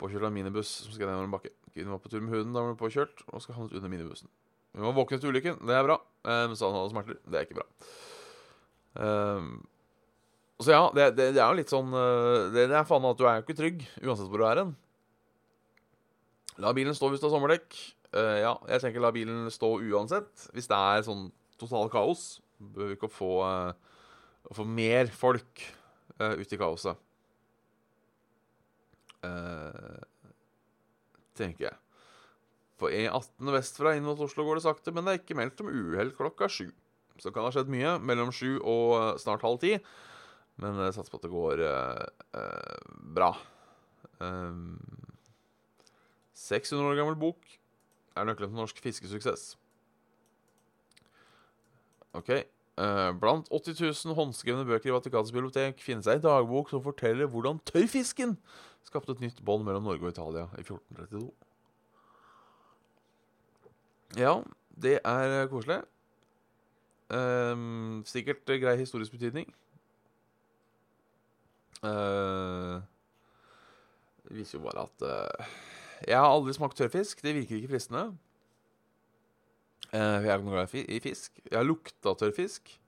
påkjørt 0.00 0.28
av 0.30 0.32
minibuss 0.32 0.70
som 0.84 0.94
skred 0.94 1.10
nedover 1.10 1.28
en 1.28 1.34
bakke. 1.34 1.52
Kvinnen 1.70 1.94
var 1.94 2.02
på 2.02 2.12
tur 2.12 2.22
med 2.24 2.34
hunden 2.34 2.54
da 2.56 2.64
hun 2.64 2.74
ble 2.74 2.80
påkjørt 2.80 3.24
og 3.30 3.42
skal 3.44 3.58
havnet 3.58 3.76
under 3.78 3.92
minibussen. 3.92 4.30
Hun 4.76 4.86
var 4.88 4.96
våken 4.96 5.20
til 5.22 5.32
ulykken, 5.32 5.58
det 5.66 5.74
er 5.74 5.86
bra. 5.86 5.96
Men 6.26 6.54
sa 6.58 6.68
hun 6.70 6.78
hadde 6.78 6.92
smerter. 6.92 7.18
Det 7.26 7.38
er 7.38 7.46
ikke 7.46 7.58
bra. 7.58 7.66
Um, 9.00 9.52
så 10.60 10.74
ja, 10.74 10.82
det, 10.94 11.04
det, 11.16 11.30
det, 11.36 11.40
er 11.40 11.48
jo 11.48 11.58
litt 11.60 11.72
sånn 11.72 11.92
eh, 11.94 12.50
Det, 12.52 12.66
det 12.68 12.76
er 12.76 12.88
faen 12.88 13.06
at 13.08 13.18
du 13.18 13.24
er 13.24 13.38
jo 13.38 13.44
ikke 13.46 13.56
trygg 13.56 13.84
uansett 14.02 14.28
hvor 14.28 14.42
du 14.42 14.46
er 14.48 14.60
hen. 14.60 14.74
La 16.60 16.74
bilen 16.76 16.96
stå 16.96 17.08
hvis 17.08 17.22
du 17.22 17.28
har 17.28 17.32
sommerdekk. 17.32 17.76
Uh, 18.10 18.36
ja, 18.42 18.52
jeg 18.74 18.82
tenker 18.82 19.00
la 19.00 19.12
bilen 19.14 19.46
stå 19.54 19.72
uansett. 19.78 20.48
Hvis 20.52 20.68
det 20.68 20.76
er 20.76 21.06
sånn 21.06 21.30
total 21.60 21.88
kaos, 21.92 22.42
bør 22.60 22.90
vi 22.90 22.98
ikke 22.98 23.08
få, 23.12 23.30
uh, 23.46 24.50
få 24.52 24.66
mer 24.68 25.08
folk 25.14 25.64
uh, 26.20 26.34
ut 26.36 26.52
i 26.52 26.60
kaoset. 26.60 27.00
Uh, 29.24 30.04
tenker 31.40 31.70
jeg. 31.70 31.78
På 32.80 32.88
E18 32.88 33.52
vestfra 33.52 33.96
inn 33.96 34.06
mot 34.06 34.20
Oslo 34.24 34.46
går 34.46 34.60
det 34.60 34.64
sakte, 34.64 34.92
men 34.94 35.04
det 35.04 35.12
er 35.12 35.20
ikke 35.20 35.36
meldt 35.36 35.60
om 35.64 35.68
uhell 35.68 36.14
klokka 36.16 36.48
sju. 36.48 36.70
Så 37.18 37.28
det 37.28 37.34
kan 37.36 37.44
ha 37.44 37.52
skjedd 37.52 37.68
mye 37.72 37.98
mellom 38.00 38.32
sju 38.32 38.54
og 38.58 38.94
uh, 38.96 39.08
snart 39.20 39.44
halv 39.44 39.60
ti. 39.60 39.74
Men 40.60 40.78
jeg 40.84 40.96
satser 40.96 41.12
på 41.12 41.20
at 41.20 41.26
det 41.26 41.32
går 41.32 41.64
uh, 41.66 43.00
bra. 43.16 43.34
Um, 44.20 44.78
600 46.36 46.88
år 46.88 46.96
gammel 47.00 47.18
bok 47.20 47.58
er 48.16 48.26
nøkkelen 48.28 48.52
til 48.52 48.60
norsk 48.62 48.80
fiskesuksess. 48.84 49.52
OK. 52.16 52.32
Uh, 52.80 53.12
blant 53.20 53.48
80 53.52 53.76
000 54.06 54.16
håndskrevne 54.16 54.64
bøker 54.68 54.88
i 54.88 54.94
Vatikanets 54.94 55.34
bibliotek 55.34 55.82
finnes 55.84 56.08
ei 56.08 56.16
dagbok 56.22 56.72
som 56.72 56.82
forteller 56.84 57.28
hvordan 57.28 57.60
tørrfisken 57.68 58.38
skapte 58.88 59.14
et 59.14 59.22
nytt 59.22 59.44
bånd 59.44 59.64
mellom 59.66 59.86
Norge 59.86 60.06
og 60.06 60.14
Italia 60.14 60.48
i 60.58 60.64
1432. 60.64 61.30
Ja, 64.18 64.40
det 64.82 64.98
er 65.04 65.46
koselig. 65.50 65.82
Um, 67.10 68.02
sikkert 68.06 68.46
grei 68.46 68.76
historisk 68.78 69.14
betydning. 69.14 69.48
Uh, 71.82 72.82
det 74.28 74.36
viser 74.36 74.58
jo 74.58 74.64
bare 74.66 74.84
at 74.84 75.02
uh, 75.02 75.46
Jeg 76.06 76.18
har 76.18 76.28
aldri 76.28 76.52
smakt 76.54 76.76
tørrfisk. 76.76 77.22
Det 77.22 77.34
virker 77.34 77.56
ikke 77.56 77.72
fristende. 77.72 78.04
Uh, 79.90 80.20
jeg 80.22 80.28
er 80.28 80.36
ikke 80.38 80.46
noe 80.46 80.58
glad 80.58 80.74
i 80.86 81.00
fisk. 81.02 81.40
Jeg 81.50 81.58
har 81.58 81.66
lukta 81.66 82.14
tørrfisk. 82.14 82.78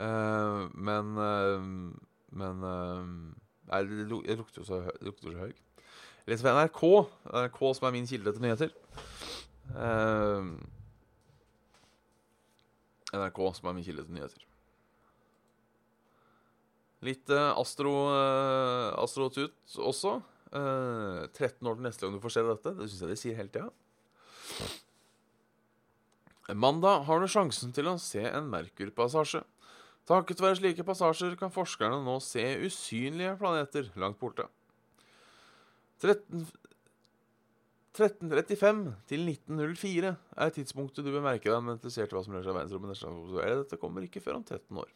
Uh, 0.00 0.68
men 0.74 1.14
Men 2.30 2.60
Nei, 3.68 3.82
det 3.84 4.08
lukter 4.08 4.62
jo 4.62 4.66
så, 4.66 4.80
lukter 5.04 5.32
så 5.32 5.46
høy. 5.46 5.52
Jeg 5.52 6.32
leser 6.32 6.44
fra 6.44 6.56
NRK, 6.56 6.82
NRK 7.32 7.60
som 7.76 7.88
er 7.88 7.94
min 7.94 8.08
kilde 8.08 8.34
til 8.34 8.44
nyheter. 8.44 8.72
Uh, 9.72 10.56
NRK, 13.16 13.40
som 13.58 13.68
er 13.68 13.76
min 13.76 13.86
kilde 13.86 14.04
til 14.06 14.16
nyheter. 14.16 14.44
Litt 17.06 17.30
uh, 17.30 17.52
Astro 17.60 17.94
uh, 18.10 18.96
Astrotut 18.98 19.78
også. 19.78 20.18
Uh, 20.48 21.28
13 21.36 21.68
år 21.68 21.76
til 21.76 21.84
neste 21.84 22.04
gang 22.04 22.16
du 22.16 22.22
får 22.24 22.34
se 22.38 22.44
dette. 22.48 22.74
Det 22.80 22.88
syns 22.88 23.04
jeg 23.04 23.12
de 23.12 23.20
sier 23.20 23.38
hele 23.38 23.52
tida. 23.52 23.68
Mandag 26.56 27.04
har 27.04 27.20
du 27.20 27.28
sjansen 27.28 27.74
til 27.76 27.90
å 27.90 27.98
se 28.00 28.24
en 28.24 28.48
Merkur-passasje. 28.48 29.44
Takket 30.08 30.40
være 30.40 30.56
slike 30.56 30.86
passasjer 30.88 31.34
kan 31.36 31.52
forskerne 31.52 32.00
nå 32.04 32.16
se 32.24 32.44
usynlige 32.64 33.34
planeter 33.40 33.90
langt 34.00 34.16
borte. 34.20 34.48
13 36.00 36.46
1335 37.98 38.92
til 39.10 39.24
1904 39.26 40.10
er 40.38 40.52
tidspunktet 40.54 41.02
du 41.02 41.10
bør 41.10 41.24
merke 41.24 41.50
deg 41.50 41.64
når 41.64 41.80
du 41.82 41.88
ser 41.90 42.06
til 42.06 42.18
hva 42.18 42.22
som 42.22 42.36
rører 42.36 42.46
seg 42.46 42.54
i 42.54 42.58
verdensrommet. 42.58 43.62
Dette 43.64 43.78
kommer 43.80 44.06
ikke 44.06 44.22
før 44.22 44.38
om 44.38 44.44
13 44.44 44.78
år. 44.84 44.90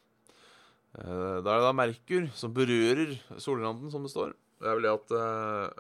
Eh, 1.01 1.39
Da 1.43 1.49
er 1.51 1.59
det 1.59 1.67
da 1.67 1.73
Merkur 1.75 2.29
som 2.39 2.55
berører 2.55 3.17
solranden, 3.43 3.91
som 3.91 4.07
det 4.07 4.13
står. 4.13 4.37
Det 4.63 4.69
er 4.71 4.79
vel 4.79 4.87
det 4.87 4.93
at 4.95 5.09
uh, 5.19 5.71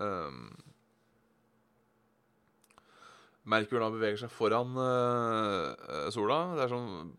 um, 0.00 0.54
Merkur 3.44 3.82
da 3.82 3.90
beveger 3.92 4.22
seg 4.22 4.32
foran 4.32 4.72
uh, 4.78 6.08
sola. 6.14 6.38
Det 6.56 6.64
er 6.64 6.72
sånn 6.72 7.12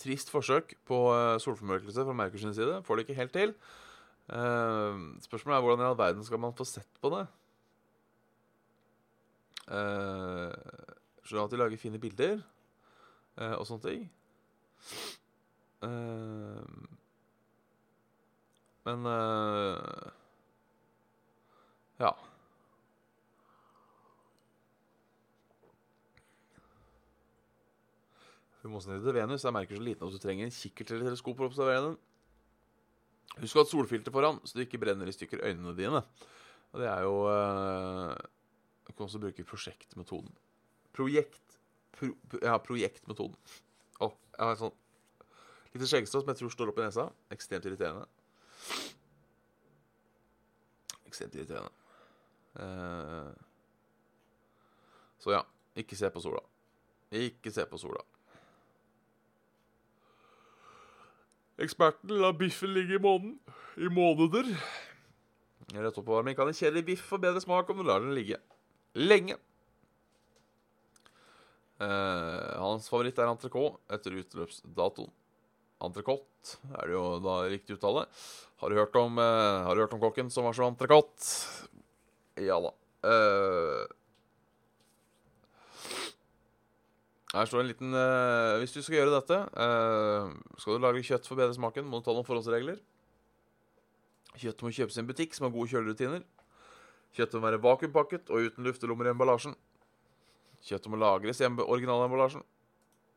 trist 0.00 0.30
forsøk 0.32 0.74
på 0.88 0.98
uh, 1.12 1.36
solformørkelse 1.40 2.04
fra 2.06 2.16
Merkurs 2.16 2.46
side. 2.56 2.82
Får 2.84 2.96
det 2.96 3.06
ikke 3.06 3.18
helt 3.20 3.32
til. 3.32 3.54
Uh, 4.30 5.16
spørsmålet 5.24 5.56
er 5.56 5.64
hvordan 5.64 5.84
i 5.84 5.88
all 5.88 5.98
verden 5.98 6.24
skal 6.24 6.40
man 6.42 6.54
få 6.56 6.64
sett 6.68 7.00
på 7.02 7.10
det? 7.14 7.26
Uh, 9.70 10.50
Skjønner 11.24 11.44
at 11.44 11.52
de 11.52 11.60
lager 11.60 11.78
fine 11.78 12.00
bilder 12.02 12.40
uh, 13.38 13.54
og 13.58 13.66
sånne 13.68 13.84
ting. 13.86 14.08
Uh, 15.84 16.64
men 18.88 19.06
Ja. 22.00 22.14
Motstanderen 28.68 29.06
til 29.06 29.16
Venus 29.16 29.44
er 29.48 29.54
merker 29.56 29.78
så 29.78 29.84
liten 29.84 30.04
at 30.04 30.12
du 30.12 30.20
trenger 30.20 30.44
en 30.44 30.52
kikkert 30.52 30.90
eller 30.92 31.08
teleskop 31.08 31.38
for 31.38 31.46
å 31.46 31.50
observere 31.50 31.84
den. 31.86 31.94
Husk 33.40 33.56
å 33.56 33.62
ha 33.62 33.64
et 33.64 33.70
solfilter 33.70 34.12
foran, 34.12 34.40
så 34.44 34.58
du 34.58 34.64
ikke 34.66 34.80
brenner 34.82 35.08
i 35.08 35.14
stykker 35.14 35.40
øynene 35.46 35.72
dine. 35.78 36.02
Og 36.70 36.82
det 36.82 36.90
er 36.90 37.06
jo 37.06 37.14
uh, 37.24 38.12
Du 38.86 38.92
kan 38.92 39.06
også 39.06 39.22
bruke 39.22 39.46
prosjektmetoden. 39.48 40.34
Projekt 40.92 41.56
pro, 41.96 42.12
Ja, 42.42 42.58
projektmetoden. 42.60 43.38
Å, 44.02 44.10
jeg 44.10 44.44
har 44.44 44.54
et 44.54 44.62
sånt 44.62 44.76
lite 45.70 45.86
skjeggstrå 45.86 46.20
som 46.20 46.32
jeg 46.32 46.40
tror 46.42 46.52
står 46.52 46.72
opp 46.72 46.80
i 46.82 46.84
nesa. 46.84 47.08
Ekstremt 47.32 47.66
irriterende. 47.70 48.04
Ekstremt 51.08 51.36
irriterende. 51.38 51.72
Uh, 52.60 53.30
så 55.22 55.36
ja, 55.36 55.44
ikke 55.78 55.96
se 55.96 56.10
på 56.12 56.22
sola. 56.22 56.42
Ikke 57.14 57.52
se 57.54 57.64
på 57.70 57.78
sola. 57.78 58.02
Eksperten 61.60 62.16
lar 62.22 62.32
biffen 62.38 62.72
ligge 62.72 62.96
i 62.96 63.02
måneden. 63.02 63.36
I 63.76 63.88
måneder. 63.92 64.48
Rett 65.70 65.98
oppvarming 66.00 66.34
kan 66.36 66.48
en 66.48 66.56
kjedelig 66.56 66.86
biff 66.86 67.04
få 67.12 67.20
bedre 67.20 67.42
smak 67.42 67.68
om 67.70 67.78
du 67.80 67.86
lar 67.86 68.02
den 68.02 68.14
ligge 68.16 68.40
lenge. 68.96 69.36
Eh, 71.80 72.56
hans 72.60 72.88
favoritt 72.90 73.18
er 73.20 73.30
entrecôte 73.30 73.78
etter 73.92 74.16
utløpsdatoen. 74.20 75.12
Entrecôte 75.80 76.58
er 76.74 76.90
det 76.90 76.96
jo 76.96 77.04
da 77.24 77.36
riktig 77.48 77.78
uttale. 77.78 78.06
Har 78.60 78.68
du 78.68 78.76
hørt 78.76 78.96
om, 79.00 79.18
eh, 79.18 79.64
har 79.64 79.74
du 79.74 79.80
hørt 79.84 79.94
om 79.94 80.02
kokken 80.02 80.30
som 80.30 80.44
var 80.44 80.52
så 80.52 80.68
entrecôte? 80.68 81.68
Ja 82.36 82.60
da. 82.60 82.72
Eh, 83.04 83.86
her 87.30 87.46
står 87.46 87.62
en 87.62 87.68
liten 87.70 87.94
uh, 87.94 88.58
Hvis 88.58 88.74
du 88.74 88.80
skal 88.82 89.00
gjøre 89.00 89.14
dette, 89.14 89.36
uh, 89.54 90.32
skal 90.58 90.76
du 90.76 90.82
lage 90.82 91.04
kjøtt 91.06 91.28
for 91.30 91.38
bedre 91.38 91.54
smaken, 91.54 91.86
må 91.86 92.00
du 92.00 92.06
ta 92.08 92.14
noen 92.14 92.26
forholdsregler. 92.26 92.80
Kjøttet 94.34 94.64
må 94.66 94.72
kjøpes 94.74 94.96
i 94.96 95.02
en 95.02 95.10
butikk 95.10 95.36
som 95.36 95.46
har 95.46 95.54
gode 95.54 95.70
kjølerutiner. 95.70 96.24
Kjøttet 97.14 97.36
må 97.38 97.46
være 97.46 97.62
vakuumpakket 97.62 98.30
og 98.30 98.48
uten 98.48 98.66
luftelommer 98.66 99.08
i 99.08 99.12
emballasjen. 99.14 99.54
Kjøttet 100.66 100.90
må 100.92 100.98
lagres 101.00 101.40
i 101.42 101.46
emb- 101.46 101.64
originalemballasjen. 101.66 102.42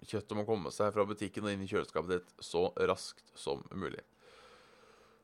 Kjøttet 0.03 0.37
må 0.37 0.45
komme 0.47 0.71
seg 0.73 0.93
fra 0.95 1.05
butikken 1.07 1.45
og 1.47 1.53
inn 1.53 1.63
i 1.63 1.69
kjøleskapet 1.69 2.17
ditt 2.17 2.33
så 2.43 2.67
raskt 2.89 3.33
som 3.39 3.63
mulig. 3.71 4.01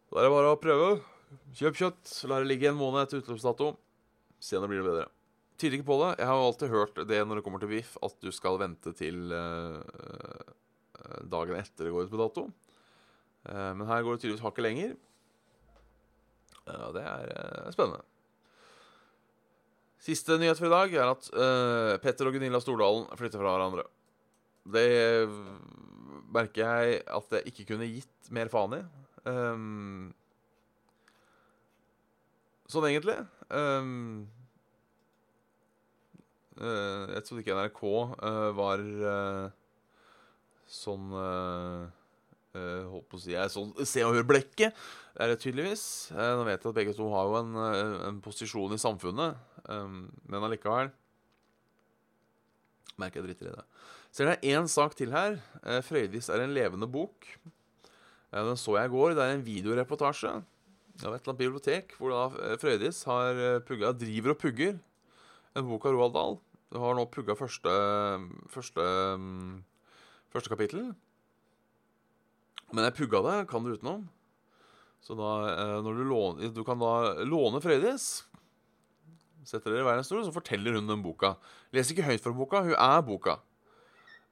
Da 0.10 0.22
er 0.22 0.28
det 0.28 0.34
bare 0.34 0.54
å 0.56 0.60
prøve. 0.62 0.92
Kjøp 1.58 1.78
kjøtt, 1.78 2.14
la 2.30 2.42
det 2.42 2.50
ligge 2.50 2.70
en 2.72 2.80
måned 2.80 3.06
etter 3.06 3.22
utløpsdato. 3.22 3.74
Se 4.42 4.58
om 4.58 4.66
det 4.66 4.72
blir 4.72 4.86
bedre. 4.86 5.10
Tviler 5.60 5.80
ikke 5.80 5.90
på 5.90 6.00
det. 6.04 6.10
Jeg 6.22 6.30
har 6.30 6.42
alltid 6.42 6.72
hørt 6.72 7.02
det 7.10 7.20
når 7.28 7.40
det 7.40 7.44
kommer 7.46 7.60
til 7.60 7.72
VIF, 7.74 7.96
at 8.06 8.16
du 8.24 8.30
skal 8.32 8.60
vente 8.62 8.94
til 8.96 9.34
eh, 9.36 10.52
dagen 11.28 11.60
etter 11.60 11.88
det 11.88 11.94
går 11.94 12.08
ut 12.08 12.14
på 12.14 12.22
dato. 12.22 12.46
Eh, 13.50 13.72
men 13.76 13.88
her 13.90 14.06
går 14.06 14.16
det 14.16 14.24
tydeligvis 14.24 14.46
hakket 14.46 14.66
lenger. 14.66 14.94
Ja, 16.70 16.92
det 16.96 17.04
er 17.04 17.34
eh, 17.34 17.74
spennende. 17.76 18.06
Siste 20.00 20.40
nyhet 20.40 20.56
for 20.56 20.70
i 20.70 20.72
dag 20.72 20.94
er 20.96 21.10
at 21.12 21.26
Petter 22.00 22.30
og 22.30 22.38
Gunilla 22.38 22.62
Stordalen 22.64 23.10
flytter 23.20 23.42
fra 23.42 23.52
hverandre. 23.52 23.84
Det 24.64 24.88
merker 26.32 26.64
jeg 26.64 27.02
at 27.04 27.36
jeg 27.36 27.52
ikke 27.52 27.66
kunne 27.74 27.90
gitt 27.90 28.32
mer 28.32 28.48
faen 28.54 28.78
i. 28.78 28.82
Um, 29.28 30.14
sånn 32.70 32.88
egentlig. 32.90 33.18
Eh, 33.50 33.90
jeg 36.60 37.24
trodde 37.26 37.44
ikke 37.44 37.56
NRK 37.56 37.82
eh, 38.28 38.50
var 38.58 38.84
eh, 39.14 39.46
sånn 40.70 41.16
uh, 41.16 41.88
Holdt 42.50 43.06
på 43.08 43.16
å 43.16 43.22
si 43.22 43.32
jeg, 43.32 43.52
sånn 43.54 43.70
Se 43.88 44.02
og 44.04 44.16
Hør-blekket. 44.18 44.76
Er 45.22 45.32
det 45.32 45.38
tydeligvis. 45.44 45.84
Uh, 46.12 46.34
nå 46.40 46.48
vet 46.48 46.58
jeg 46.58 46.72
at 46.72 46.78
begge 46.80 46.96
to 46.98 47.08
har 47.14 47.30
jo 47.30 47.38
en, 47.40 47.54
eh, 47.62 47.94
en 48.10 48.18
posisjon 48.26 48.74
i 48.74 48.82
samfunnet, 48.82 49.38
um, 49.70 50.02
men 50.26 50.48
allikevel 50.48 50.90
merker 53.00 53.22
jeg 53.22 53.30
driter 53.30 53.52
i 53.52 53.54
det. 53.54 53.66
Så 54.12 54.26
det 54.26 54.34
er 54.34 54.58
én 54.58 54.68
sak 54.68 54.98
til 54.98 55.14
her. 55.14 55.38
Uh, 55.62 55.80
'Frøydis 55.86 56.32
er 56.34 56.44
en 56.44 56.58
levende 56.58 56.90
bok'. 56.90 57.30
Uh, 58.34 58.42
den 58.50 58.60
så 58.60 58.76
jeg 58.82 58.90
i 58.90 58.96
går. 58.98 59.14
Det 59.16 59.24
er 59.24 59.38
en 59.38 59.46
videoreportasje 59.46 60.34
av 61.06 61.16
et 61.16 61.22
eller 61.22 61.34
annet 61.34 61.44
bibliotek 61.44 61.96
hvor 61.98 62.14
da 62.14 62.24
eh, 62.44 62.58
Frøydis 62.60 63.04
har 63.08 63.38
eh, 63.40 63.62
pugga, 63.66 63.94
driver 63.96 64.36
og 64.36 64.42
pugger 64.42 64.78
en 65.58 65.68
bok 65.68 65.88
av 65.88 65.96
Roald 65.96 66.16
Dahl. 66.16 66.40
Du 66.70 66.78
har 66.78 66.94
nå 66.94 67.08
pugga 67.10 67.34
første, 67.38 67.72
første, 68.54 68.84
første 70.30 70.52
kapittel. 70.52 70.92
Men 72.70 72.86
jeg 72.86 72.98
pugga 73.00 73.24
det, 73.26 73.38
kan 73.50 73.66
du 73.66 73.74
utenom. 73.74 74.04
Så 75.02 75.16
da, 75.18 75.32
eh, 75.50 75.78
når 75.82 75.98
du, 75.98 76.04
låner, 76.06 76.52
du 76.54 76.62
kan 76.68 76.82
da 76.82 77.24
låne 77.26 77.62
Frøydis. 77.64 78.10
Setter 79.48 79.72
dere 79.72 79.82
i 79.82 79.88
hver 79.88 80.02
en 80.02 80.06
stol, 80.06 80.22
så 80.28 80.36
forteller 80.36 80.78
hun 80.78 80.92
den 80.92 81.02
boka. 81.02 81.34
Leser 81.74 81.96
ikke 81.96 82.12
høyt 82.12 82.22
fra 82.22 82.36
boka, 82.38 82.62
hun 82.68 82.76
er 82.76 83.02
boka. 83.08 83.40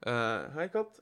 Uh, 0.06 0.45
hei, 0.60 0.67
katt. 0.69 1.00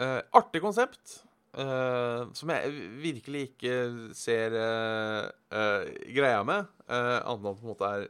Uh, 0.00 0.24
artig 0.34 0.64
konsept. 0.64 1.20
Uh, 1.54 2.32
som 2.34 2.50
jeg 2.50 2.74
virkelig 2.98 3.44
ikke 3.52 3.76
ser 4.18 4.58
greia 6.10 6.42
med. 6.42 6.66
Uh, 6.88 7.20
annet 7.20 7.36
enn 7.36 7.46
det 7.46 7.58
på 7.60 7.68
en 7.68 7.74
måte 7.76 7.94
er 7.94 8.08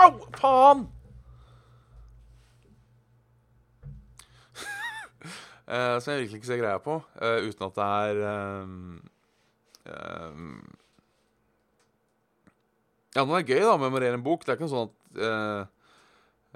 Au! 0.00 0.12
Faen! 0.36 0.88
Eh, 5.70 5.96
som 6.02 6.10
jeg 6.10 6.24
virkelig 6.24 6.40
ikke 6.40 6.48
ser 6.50 6.58
greia 6.58 6.78
på, 6.82 6.96
uh, 6.98 7.40
uten 7.46 7.66
at 7.68 7.76
det 7.76 7.84
er 7.86 8.20
um, 8.64 8.94
um, 9.86 10.54
Ja, 13.14 13.22
nå 13.22 13.36
er 13.36 13.44
det 13.44 13.54
gøy 13.54 13.62
da, 13.62 13.76
å 13.76 13.82
memorere 13.82 14.18
en 14.18 14.24
bok. 14.24 14.42
Det 14.42 14.50
er 14.50 14.58
ikke 14.58 14.66
noe 14.66 14.72
sånn 14.72 14.88
at 14.88 15.20
uh, 15.22 15.92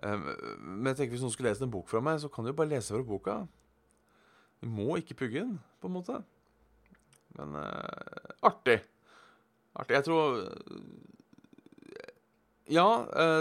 um, 0.02 0.26
Men 0.64 0.90
jeg 0.90 0.98
tenker 0.98 1.14
hvis 1.14 1.22
noen 1.22 1.34
skulle 1.34 1.52
lest 1.52 1.62
en 1.62 1.70
bok 1.70 1.86
fra 1.90 2.02
meg, 2.02 2.18
så 2.22 2.30
kan 2.32 2.42
du 2.42 2.50
jo 2.50 2.56
bare 2.58 2.72
lese 2.72 2.90
fra 2.90 3.06
boka. 3.06 3.36
Du 4.64 4.66
må 4.72 4.98
ikke 4.98 5.18
pugge 5.22 5.44
den, 5.44 5.60
på 5.78 5.90
en 5.90 5.94
måte. 5.94 6.18
Men 7.38 7.54
artig. 8.46 8.80
Artig. 9.74 9.96
Jeg 9.98 10.06
tror 10.06 10.36
Ja, 12.70 12.86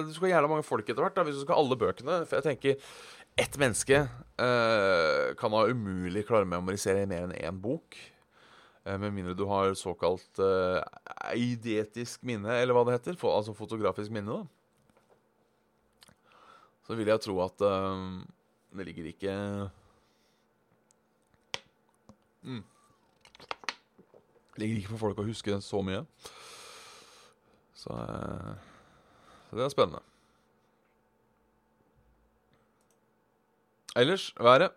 du 0.03 0.09
skal 0.13 0.27
ha 0.27 0.33
jævla 0.33 0.49
mange 0.51 0.65
folk 0.67 0.89
etter 0.89 1.01
hvert, 1.05 1.15
da, 1.15 1.25
hvis 1.25 1.37
du 1.37 1.45
skal 1.45 1.55
ha 1.55 1.61
alle 1.61 1.77
bøkene. 1.79 2.23
For 2.27 2.41
jeg 2.41 2.47
tenker 2.49 2.89
ett 3.39 3.55
menneske 3.57 4.03
uh, 4.03 5.33
kan 5.39 5.53
da 5.53 5.67
umulig 5.69 6.25
klare 6.27 6.47
å 6.47 6.51
memorisere 6.51 7.07
mer 7.09 7.27
enn 7.27 7.37
én 7.37 7.61
bok. 7.63 7.97
Uh, 8.83 8.97
med 8.99 9.13
mindre 9.15 9.37
du 9.37 9.45
har 9.49 9.73
såkalt 9.79 10.41
uh, 10.43 10.81
eidetisk 11.31 12.25
minne, 12.27 12.59
eller 12.59 12.75
hva 12.75 12.85
det 12.87 12.99
heter. 12.99 13.17
For, 13.19 13.35
altså 13.37 13.55
fotografisk 13.57 14.13
minne, 14.13 14.43
da. 14.43 14.63
Så 16.83 16.97
vil 16.99 17.07
jeg 17.07 17.21
tro 17.23 17.37
at 17.43 17.63
eh, 17.63 17.99
det 18.75 18.85
ligger 18.89 19.05
ikke 19.07 19.33
mm. 22.43 22.63
Det 24.53 24.61
ligger 24.61 24.81
ikke 24.81 24.91
for 24.91 25.03
folk 25.07 25.21
å 25.23 25.27
huske 25.27 25.61
så 25.63 25.79
mye. 25.85 26.03
Så, 27.73 27.95
eh, 27.95 28.51
så 29.47 29.57
det 29.57 29.63
er 29.65 29.73
spennende. 29.73 30.03
Ellers, 33.95 34.33
været. 34.39 34.71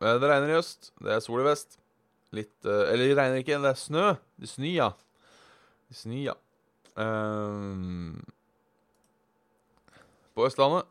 Det 0.00 0.28
regner 0.28 0.48
i 0.48 0.58
øst. 0.58 0.92
Det 1.00 1.12
er 1.12 1.20
sol 1.20 1.40
i 1.40 1.44
vest. 1.44 1.78
Litt 2.32 2.66
eh, 2.66 2.92
Eller 2.92 3.10
det 3.10 3.16
regner 3.18 3.42
ikke, 3.42 3.58
det 3.58 3.72
er 3.72 3.78
snø. 3.78 4.06
Det 4.38 4.48
er 4.48 4.52
snø, 4.52 4.70
ja. 4.72 4.90
Det 5.88 5.96
snør, 5.98 6.22
ja. 6.30 6.36
Um, 7.00 8.24
på 10.34 10.46
Østlandet. 10.46 10.88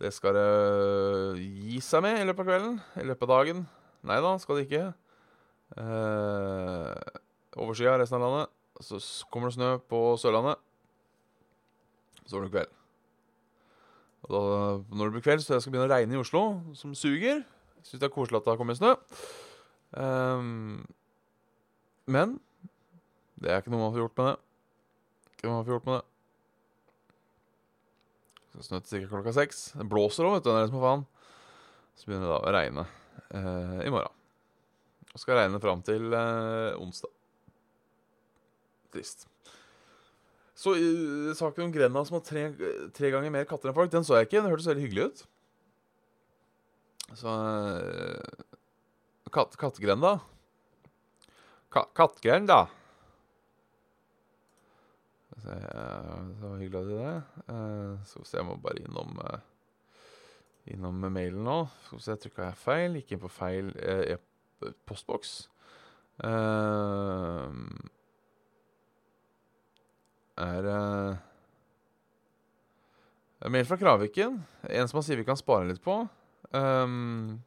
Det 0.00 0.12
skal 0.12 0.36
det 0.36 1.40
gi 1.40 1.80
seg 1.80 2.04
med 2.04 2.20
i 2.20 2.28
løpet 2.28 2.44
av 2.44 2.50
kvelden. 2.50 2.78
I 3.00 3.08
løpet 3.08 3.28
av 3.28 3.34
dagen. 3.38 3.64
Nei 4.04 4.20
da, 4.20 4.34
skal 4.42 4.60
det 4.60 4.66
ikke. 4.68 4.86
Uh, 5.78 6.92
Overskya 7.56 7.96
resten 7.98 8.20
av 8.20 8.26
landet. 8.26 8.54
Så 8.84 9.00
kommer 9.32 9.50
det 9.50 9.58
snø 9.58 9.74
på 9.90 10.06
Sørlandet. 10.20 10.60
Så 12.26 12.38
er 12.38 12.46
det 12.46 12.54
kveld. 12.54 12.72
Og 14.24 14.32
da, 14.32 14.40
når 14.96 15.10
det 15.10 15.14
blir 15.16 15.24
kveld, 15.26 15.44
så 15.44 15.56
jeg 15.56 15.64
skal 15.64 15.74
begynne 15.74 15.88
å 15.88 15.92
regne 15.92 16.16
i 16.16 16.20
Oslo, 16.20 16.42
som 16.78 16.94
suger. 16.96 17.42
Syns 17.84 18.00
det 18.00 18.08
er 18.08 18.14
koselig 18.14 18.40
at 18.40 18.46
det 18.46 18.54
har 18.54 18.60
kommet 18.60 18.78
snø. 18.78 18.94
Um, 19.94 20.84
men 22.08 22.38
det 23.40 23.52
er 23.52 23.60
ikke 23.60 23.74
noe 23.74 23.82
man 23.84 23.92
får 23.92 24.04
gjort 24.06 24.20
med 24.20 24.30
det. 24.30 24.36
Ikke 25.34 25.48
noe 25.48 25.58
man 25.58 25.66
får 25.66 25.76
gjort 25.76 25.90
med 25.90 25.98
det. 25.98 26.06
Så 28.54 28.68
snø 28.68 28.80
til 28.80 29.04
ca. 29.04 29.10
klokka 29.12 29.36
seks. 29.36 29.62
Det 29.76 29.88
blåser 29.90 30.28
òg, 30.28 30.38
vet 30.38 30.46
du. 30.46 30.50
Det 30.50 30.56
er 30.56 30.64
det 30.64 30.72
som 30.72 30.80
er 30.80 30.86
faen. 30.86 31.06
Så 31.98 32.08
begynner 32.08 32.30
det 32.30 32.32
da 32.32 32.40
å 32.40 32.54
regne 32.56 32.86
uh, 32.86 33.78
i 33.84 33.92
morgen. 33.92 34.20
Og 35.12 35.20
skal 35.22 35.42
regne 35.42 35.62
fram 35.62 35.84
til 35.86 36.08
uh, 36.14 36.80
onsdag. 36.80 37.12
Trist. 38.94 39.28
Så 40.54 40.74
uh, 40.78 41.32
saken 41.34 41.66
om 41.66 41.72
Grenna 41.74 42.04
som 42.06 42.18
har 42.18 42.24
tre, 42.26 42.44
tre 42.94 43.10
ganger 43.10 43.32
mer 43.34 43.46
katter 43.50 43.70
enn 43.72 43.76
folk, 43.76 43.90
den 43.92 44.06
så 44.06 44.20
jeg 44.20 44.28
ikke. 44.28 44.40
Den 44.44 44.52
hørtes 44.52 44.68
veldig 44.70 44.84
hyggelig 44.86 45.08
ut. 45.10 45.24
Så 47.18 47.30
uh, 47.30 48.44
kat, 49.34 49.56
Kattegrenda. 49.60 50.16
Ka, 51.74 51.88
Kattgrenda. 51.98 52.60
Vi 55.34 55.40
se, 55.42 55.56
eh, 55.58 56.20
var 56.38 56.60
hyggelig 56.60 56.78
av 56.78 56.86
det. 56.92 57.14
Eh, 57.50 58.04
Skal 58.06 58.22
vi 58.22 58.28
se, 58.30 58.36
jeg 58.38 58.46
må 58.46 58.54
bare 58.62 58.84
innom 58.84 59.18
uh, 59.18 59.40
Innom 60.70 61.02
mailen 61.12 61.42
nå. 61.44 61.56
Skal 61.88 61.98
vi 61.98 62.04
se, 62.06 62.14
trykka 62.22 62.46
jeg 62.46 62.60
feil? 62.62 62.94
Gikk 63.00 63.10
inn 63.16 63.20
på 63.24 63.28
feil 63.34 63.66
eh, 63.82 64.14
e- 64.14 64.70
postboks. 64.88 65.32
Eh, 66.24 67.58
er 70.40 70.66
uh, 70.66 71.16
mail 73.52 73.66
fra 73.68 73.78
Kraviken. 73.80 74.38
En 74.70 74.88
som 74.88 74.98
han 75.00 75.06
sier 75.06 75.20
vi 75.20 75.26
kan 75.26 75.38
spare 75.38 75.68
litt 75.68 75.82
på. 75.84 76.00
Um, 76.54 77.42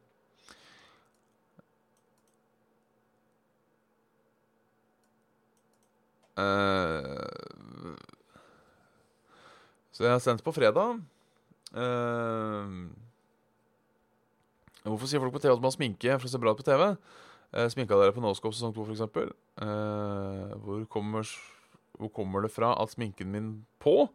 uh, 6.38 7.96
så 9.92 10.06
jeg 10.06 10.12
har 10.14 10.22
sendt 10.22 10.44
på 10.46 10.54
fredag. 10.54 11.00
Uh, 11.74 12.88
hvorfor 14.86 15.08
sier 15.10 15.20
folk 15.20 15.34
på 15.34 15.42
TV 15.42 15.52
at 15.52 15.60
man 15.60 15.68
har 15.68 15.76
sminke 15.76 16.16
for 16.16 16.28
å 16.28 16.32
se 16.32 16.40
bra 16.40 16.54
ut 16.54 16.60
på 16.62 16.68
TV? 16.68 16.92
Uh, 17.48 17.66
sminka 17.72 17.96
dere 17.96 18.12
på 18.12 18.22
Noscope 18.22 18.56
sesong 18.56 18.74
2, 18.76 18.84
f.eks.? 18.92 19.02
Uh, 19.58 20.52
hvor, 20.62 20.84
kommer, 20.92 21.24
hvor 21.98 22.12
kommer 22.14 22.44
det 22.44 22.52
fra 22.54 22.72
at 22.82 22.94
sminken 22.94 23.30
min 23.32 23.52
på? 23.82 24.08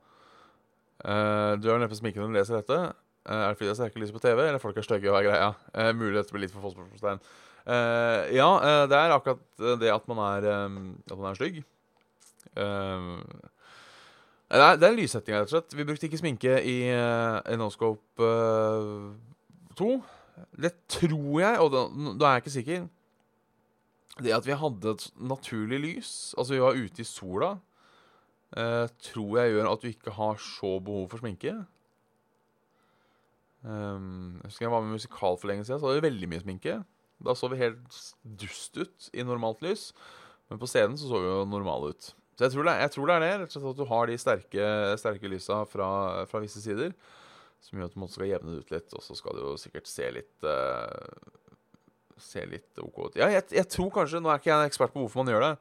Uh, 1.03 1.53
du 1.59 1.67
har 1.69 1.81
neppe 1.81 1.97
sminken 1.99 2.23
når 2.23 2.31
du 2.31 2.37
leser 2.39 2.59
dette. 2.61 2.79
Uh, 3.27 3.37
er 3.37 3.47
det 3.49 3.59
fordi 3.59 3.71
jeg 3.71 3.79
sterke 3.79 4.03
lys 4.03 4.13
på 4.15 4.21
TV, 4.23 4.39
eller 4.47 4.61
folk 4.63 4.77
er 4.79 4.87
stygge? 4.87 5.11
og 5.11 5.19
er 5.19 5.27
greia? 5.29 5.49
Uh, 5.75 5.91
mulig 5.97 6.15
dette 6.19 6.35
blir 6.35 6.45
litt 6.45 6.55
for 6.55 6.63
spørsmålstegn. 6.71 7.23
Uh, 7.63 8.19
ja, 8.35 8.49
uh, 8.59 8.83
det 8.91 8.99
er 8.99 9.15
akkurat 9.15 9.65
det 9.79 9.91
at 9.93 10.07
man 10.11 10.23
er, 10.25 10.47
um, 10.65 10.79
at 11.09 11.17
man 11.17 11.29
er 11.31 11.39
stygg. 11.39 11.61
Uh, 12.53 13.21
det, 14.53 14.61
er, 14.61 14.75
det 14.77 14.87
er 14.87 14.97
lyssetting, 14.97 15.37
rett 15.37 15.49
og 15.49 15.55
slett. 15.55 15.75
Vi 15.77 15.85
brukte 15.87 16.07
ikke 16.09 16.19
sminke 16.19 16.57
i 16.61 16.77
uh, 16.93 17.53
Noscope 17.57 18.21
uh, 18.21 19.13
2. 19.79 19.93
Det 20.61 20.73
tror 20.91 21.39
jeg, 21.39 21.59
og 21.59 21.71
da 21.73 22.27
er 22.27 22.31
jeg 22.35 22.41
ikke 22.41 22.53
sikker 22.53 22.85
Det 24.23 24.33
at 24.33 24.45
vi 24.47 24.55
hadde 24.57 24.93
et 24.95 25.05
naturlig 25.17 25.79
lys, 25.81 26.11
altså 26.37 26.55
vi 26.55 26.61
var 26.61 26.77
ute 26.77 27.01
i 27.01 27.07
sola, 27.07 27.55
eh, 28.59 28.87
tror 29.09 29.37
jeg 29.39 29.53
gjør 29.53 29.69
at 29.71 29.83
du 29.83 29.89
ikke 29.89 30.15
har 30.17 30.41
så 30.41 30.75
behov 30.83 31.07
for 31.11 31.23
sminke. 31.23 31.55
Um, 33.63 34.41
jeg 34.41 34.49
husker 34.49 34.65
jeg 34.65 34.73
var 34.73 34.83
med 34.83 34.97
musikal 34.97 35.37
for 35.39 35.47
lenge 35.47 35.63
siden, 35.63 35.79
så 35.79 35.87
hadde 35.87 36.01
vi 36.01 36.07
veldig 36.09 36.29
mye 36.31 36.43
sminke. 36.43 36.81
Da 37.23 37.35
så 37.37 37.47
vi 37.51 37.61
helt 37.61 38.01
dust 38.41 38.75
ut 38.75 39.07
i 39.15 39.23
normalt 39.23 39.63
lys, 39.63 39.91
men 40.51 40.59
på 40.59 40.67
scenen 40.67 40.97
så 40.99 41.07
så 41.07 41.21
vi 41.23 41.29
jo 41.29 41.45
normale 41.47 41.93
ut. 41.93 42.09
Så 42.33 42.47
jeg 42.47 42.55
tror 42.55 42.67
det, 42.67 42.73
jeg 42.81 42.91
tror 42.95 43.07
det 43.07 43.15
er 43.15 43.23
det, 43.23 43.33
rett 43.43 43.51
og 43.51 43.53
slett 43.53 43.69
at 43.69 43.79
du 43.79 43.89
har 43.91 44.09
de 44.09 44.17
sterke, 44.19 44.69
sterke 44.99 45.29
lysa 45.31 45.59
fra, 45.69 45.89
fra 46.29 46.41
visse 46.43 46.63
sider. 46.63 46.95
Som 47.63 47.79
gjør 47.79 47.91
at 47.91 47.95
du 47.95 48.07
skal 48.11 48.27
jevne 48.27 48.55
det 48.55 48.65
ut 48.65 48.73
litt, 48.73 48.95
og 48.97 49.05
så 49.05 49.15
skal 49.15 49.37
det 49.37 49.45
jo 49.45 49.53
sikkert 49.61 49.87
se 49.87 50.09
litt 50.17 50.47
uh, 50.47 51.31
Se 52.23 52.43
litt 52.45 52.77
OK 52.79 52.97
ut. 53.07 53.15
Ja, 53.17 53.27
jeg, 53.33 53.43
jeg, 53.51 53.65
tror 53.73 53.89
kanskje 53.91 54.19
Nå 54.21 54.29
er 54.29 54.37
ikke 54.39 54.51
jeg 54.51 54.55
en 54.61 54.69
ekspert 54.69 54.93
på 54.93 55.01
hvorfor 55.01 55.23
man 55.23 55.33
gjør 55.33 55.43
det, 55.43 55.53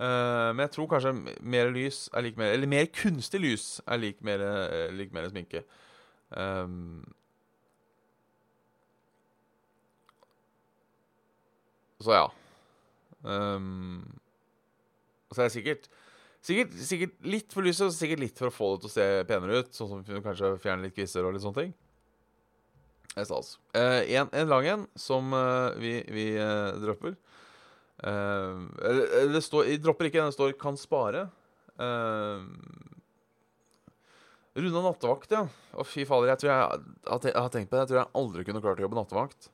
uh, 0.00 0.50
men 0.54 0.64
jeg 0.64 0.72
tror 0.76 0.88
kanskje 0.90 1.12
mer 1.40 1.72
lys 1.74 2.08
er 2.12 2.26
lik 2.26 2.38
mer 2.40 2.54
Eller 2.54 2.70
mer 2.70 2.88
kunstig 2.90 3.40
lys 3.42 3.66
er 3.86 4.00
lik 4.02 4.22
mer, 4.26 4.42
uh, 4.42 4.88
lik 4.94 5.12
mer 5.14 5.28
sminke. 5.30 5.64
Um, 6.30 7.04
så 12.02 12.18
ja. 12.18 12.24
Um, 13.24 14.02
så 15.32 15.42
er 15.42 15.48
det 15.48 15.56
sikkert 15.58 15.88
Sikkert, 16.44 16.74
sikkert, 16.76 17.14
litt 17.24 17.54
for 17.56 17.64
lyset, 17.64 17.86
og 17.88 17.94
sikkert 17.96 18.20
litt 18.20 18.36
for 18.36 18.50
å 18.50 18.52
få 18.52 18.66
det 18.74 18.82
til 18.82 18.90
å 18.90 18.92
se 18.92 19.04
penere 19.30 19.62
ut. 19.62 19.70
Sånn 19.72 19.88
som 20.04 20.24
kanskje 20.26 20.50
fjerne 20.60 20.84
litt 20.84 20.96
kvisser 20.96 21.24
og 21.24 21.32
litt 21.32 21.40
sånne 21.40 21.62
ting. 21.62 21.70
Det 23.14 23.22
er 23.22 23.28
stas. 23.30 23.54
Uh, 23.72 24.02
en, 24.02 24.28
en 24.28 24.50
lang 24.50 24.68
en 24.68 24.84
som 24.98 25.32
uh, 25.32 25.72
vi, 25.80 25.94
vi 26.12 26.26
eh, 26.36 26.76
dropper. 26.82 27.14
Eller 28.04 29.32
det 29.32 29.40
står 29.40 29.70
Jeg 29.70 29.80
dropper 29.80 30.10
ikke, 30.10 30.24
det 30.26 30.36
står 30.36 30.52
'kan 30.60 30.76
spare'. 30.76 31.28
Runda 34.54 34.82
nattevakt, 34.84 35.32
ja. 35.34 35.48
Å, 35.74 35.82
fy 35.82 36.04
fader. 36.06 36.30
Jeg 36.30 36.42
tror 36.42 36.50
jeg, 36.52 36.84
jeg 37.26 37.34
har 37.34 37.50
tenkt 37.50 37.70
på 37.70 37.74
det. 37.74 37.82
Jeg 37.82 37.90
tror 37.90 37.98
jeg 37.98 38.12
aldri 38.20 38.44
kunne 38.46 38.62
klart 38.62 38.78
å 38.78 38.84
jobbe 38.86 39.00
nattevakt. 39.00 39.48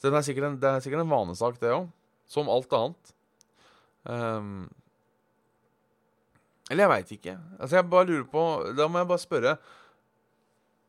Så 0.00 0.10
det 0.10 0.18
er 0.18 0.26
sikkert 0.26 0.48
en, 0.48 0.56
det 0.58 0.70
er 0.70 0.82
sikkert 0.82 1.04
en 1.04 1.12
vanesak, 1.12 1.60
det 1.60 1.70
òg. 1.70 1.86
Som 2.30 2.50
alt 2.50 2.72
annet. 2.74 3.12
Um, 4.02 4.66
eller 6.70 6.86
jeg 6.86 6.92
veit 6.94 7.12
ikke. 7.18 7.36
Altså 7.58 7.78
jeg 7.78 7.88
bare 7.92 8.08
lurer 8.08 8.26
på 8.30 8.42
Da 8.78 8.86
må 8.88 9.02
jeg 9.02 9.08
bare 9.10 9.20
spørre 9.20 9.50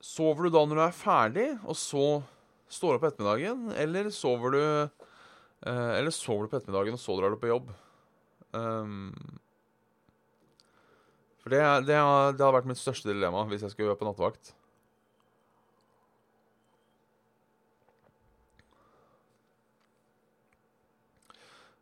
Sover 0.02 0.48
du 0.48 0.54
da 0.54 0.62
når 0.64 0.78
du 0.80 0.84
er 0.86 0.94
ferdig, 0.96 1.48
og 1.68 1.76
så 1.78 2.06
står 2.72 2.96
du 2.96 2.98
opp 2.98 3.08
ettermiddagen? 3.10 3.68
Eller 3.78 4.08
sover 4.16 4.56
du 4.56 4.62
eh, 5.66 5.92
Eller 5.98 6.14
sover 6.16 6.46
du 6.46 6.52
på 6.52 6.60
ettermiddagen, 6.60 6.98
og 6.98 7.04
så 7.04 7.18
drar 7.18 7.34
du 7.34 7.40
på 7.42 7.52
jobb? 7.52 7.70
Um, 8.52 9.14
for 11.42 11.54
det, 11.54 11.62
det, 11.88 11.96
har, 11.96 12.34
det 12.36 12.44
har 12.44 12.54
vært 12.54 12.68
mitt 12.70 12.82
største 12.82 13.10
dilemma 13.10 13.46
hvis 13.50 13.64
jeg 13.66 13.74
skulle 13.74 13.94
være 13.94 14.02
på 14.02 14.10
nattevakt. 14.10 14.54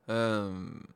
Um, 0.09 0.89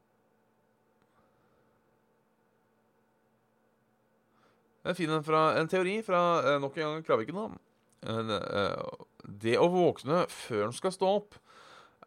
En 4.84 4.96
fin 4.96 5.10
en 5.10 5.24
fra 5.24 5.54
en 5.60 5.69
teori 5.72 6.02
fra 6.04 6.22
eh, 6.43 6.60
nok 6.60 6.78
en 6.78 6.84
gang 6.98 7.06
Kraviken. 7.08 7.38
da. 7.39 7.46
Eh, 8.12 8.74
det 9.43 9.56
å 9.60 9.69
våkne 9.72 10.26
før 10.28 10.67
en 10.67 10.76
skal 10.76 10.91
stå 10.91 11.12
opp, 11.22 11.38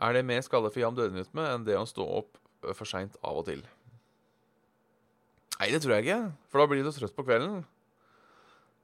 er 0.00 0.16
det 0.16 0.26
mer 0.28 0.42
skade 0.44 0.70
for 0.72 0.82
jevn 0.82 0.96
døgnrytme 0.98 1.44
enn 1.54 1.64
det 1.66 1.76
å 1.78 1.86
stå 1.88 2.04
opp 2.18 2.38
eh, 2.64 2.74
for 2.76 2.88
seint 2.88 3.16
av 3.22 3.40
og 3.40 3.46
til. 3.48 3.62
Nei, 5.56 5.70
det 5.72 5.80
tror 5.82 5.96
jeg 5.96 6.06
ikke. 6.06 6.20
For 6.52 6.60
da 6.60 6.68
blir 6.68 6.84
du 6.84 6.92
trøtt 6.92 7.16
på 7.16 7.24
kvelden. 7.24 7.62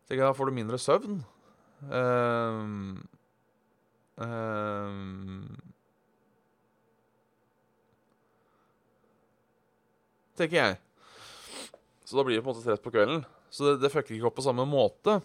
Tenker 0.08 0.24
Da 0.24 0.36
får 0.36 0.48
du 0.48 0.56
mindre 0.56 0.78
søvn. 0.80 1.18
Um, 1.82 3.02
um, 4.16 5.50
tenker 10.38 10.56
jeg. 10.56 10.80
Så 12.08 12.16
da 12.16 12.24
blir 12.24 12.40
du 12.40 12.44
på 12.44 12.50
en 12.50 12.56
måte 12.56 12.64
trøtt 12.64 12.84
på 12.84 12.94
kvelden. 12.94 13.26
Så 13.52 13.68
det, 13.68 13.82
det 13.84 13.92
fucker 13.92 14.16
ikke 14.16 14.30
opp 14.30 14.40
på 14.40 14.46
samme 14.46 14.64
måte. 14.68 15.20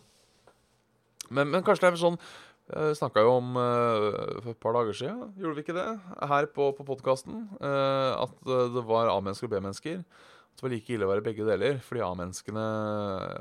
Men, 1.29 1.47
men 1.51 1.63
kanskje 1.63 1.87
det 1.87 1.93
er 1.93 2.01
sånn 2.01 2.19
Vi 2.67 2.95
snakka 2.99 3.23
jo 3.23 3.37
om 3.37 3.53
uh, 3.55 4.41
for 4.43 4.51
et 4.51 4.59
par 4.59 4.75
dager 4.75 4.95
siden, 4.99 5.29
gjorde 5.39 5.55
vi 5.55 5.63
ikke 5.63 5.75
det? 5.77 5.87
Her 6.27 6.49
på, 6.51 6.73
på 6.75 6.85
podkasten. 6.87 7.45
Uh, 7.61 8.25
at 8.25 8.33
det 8.75 8.83
var 8.89 9.11
A-mennesker 9.13 9.47
og 9.47 9.53
B-mennesker. 9.53 10.01
At 10.03 10.59
det 10.59 10.65
var 10.65 10.73
like 10.73 10.91
ille 10.91 11.07
å 11.07 11.11
være 11.13 11.23
begge 11.23 11.47
deler. 11.47 11.79
Fordi 11.85 12.03
A-menneskene 12.03 12.65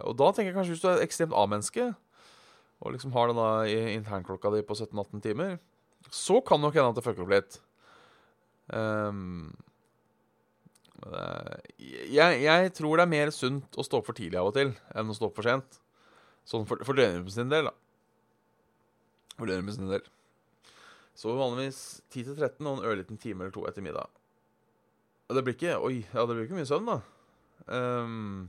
Og 0.07 0.15
da 0.21 0.31
tenker 0.31 0.53
jeg 0.53 0.59
kanskje 0.59 0.77
hvis 0.77 0.85
du 0.85 0.91
er 0.93 1.03
ekstremt 1.03 1.35
A-menneske, 1.35 1.89
og 2.85 2.93
liksom 2.93 3.15
har 3.17 3.31
den 3.31 3.41
da 3.41 3.51
internklokka 3.97 4.53
di 4.53 4.61
på 4.67 4.77
17-18 4.77 5.23
timer, 5.25 5.57
så 6.13 6.39
kan 6.45 6.61
det 6.61 6.69
nok 6.69 6.77
hende 6.77 6.93
at 6.93 6.99
det 6.99 7.07
fucker 7.07 7.25
opp 7.25 7.33
litt. 7.33 7.57
Um, 8.71 9.55
jeg, 11.79 12.43
jeg, 12.43 12.71
tror 12.77 12.99
det 12.99 13.07
er 13.07 13.11
mer 13.11 13.33
sunt 13.35 13.79
å 13.79 13.85
stå 13.87 14.01
opp 14.01 14.09
for 14.11 14.19
tidlig 14.19 14.39
av 14.41 14.51
og 14.51 14.57
til 14.57 14.73
enn 14.95 15.11
å 15.11 15.17
stå 15.17 15.31
opp 15.31 15.39
for 15.39 15.49
sent. 15.49 15.81
Sånn 16.47 16.67
for, 16.69 16.83
for 16.87 17.03
sin 17.33 17.51
del, 17.51 17.71
da. 17.71 17.75
For 19.37 19.63
med 19.63 19.75
sin 19.75 19.91
del. 19.91 20.05
Sover 21.17 21.41
vanligvis 21.41 21.81
10 22.13 22.37
13 22.37 22.67
og 22.67 22.79
en 22.79 22.89
ørliten 22.89 23.19
time 23.21 23.45
eller 23.45 23.53
to 23.53 23.65
etter 23.69 23.85
middag. 23.85 24.09
Det 25.29 25.43
blir 25.43 25.57
ikke 25.57 25.79
Oi, 25.83 26.05
ja, 26.05 26.25
det 26.25 26.35
blir 26.35 26.47
ikke 26.47 26.59
mye 26.59 26.69
søvn, 26.69 26.89
da. 26.89 27.01
Um, 27.67 28.49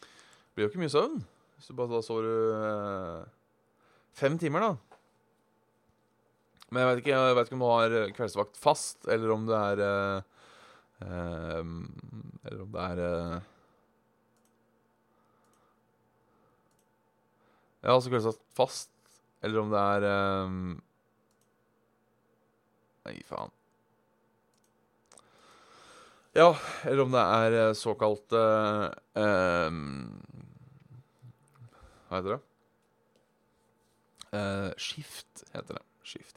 det 0.00 0.54
blir 0.56 0.66
jo 0.66 0.70
ikke 0.72 0.82
mye 0.82 0.94
søvn. 0.94 1.18
Hvis 1.58 1.70
du 1.70 1.76
bare 1.78 1.92
da 1.92 2.00
sover 2.06 2.28
uh, 2.54 3.26
fem 4.16 4.38
timer, 4.40 4.64
da. 4.64 4.72
Men 6.68 6.82
jeg 6.82 6.88
vet, 6.88 7.02
ikke, 7.02 7.20
ikke 7.42 7.56
om 7.56 7.62
du 7.64 7.68
har 7.70 7.96
kveldsvakt 8.16 8.58
fast, 8.60 8.98
eller 9.08 9.34
om 9.34 9.46
det 9.48 9.58
er 9.58 9.84
uh, 9.84 10.18
uh, 11.02 11.62
Eller 12.44 12.64
om 12.66 12.74
det 12.74 12.88
er 12.90 13.46
Ja, 17.78 17.94
altså 17.94 18.10
kveldsvakt 18.10 18.42
fast, 18.58 18.90
eller 19.42 19.62
om 19.62 19.72
det 19.72 19.84
er 19.94 20.08
Nei, 23.08 23.14
faen. 23.24 23.54
Ja, 26.36 26.52
eller 26.84 27.02
om 27.02 27.14
det 27.14 27.22
er 27.24 27.54
eh, 27.56 27.72
såkalt 27.74 28.34
uh, 28.36 28.84
um, 29.16 29.78
Hva 32.08 32.20
heter 32.20 32.34
det? 32.34 32.42
Uh, 34.28 34.68
skift 34.76 35.46
heter 35.54 35.80
det. 35.80 35.84
Skift. 36.04 36.36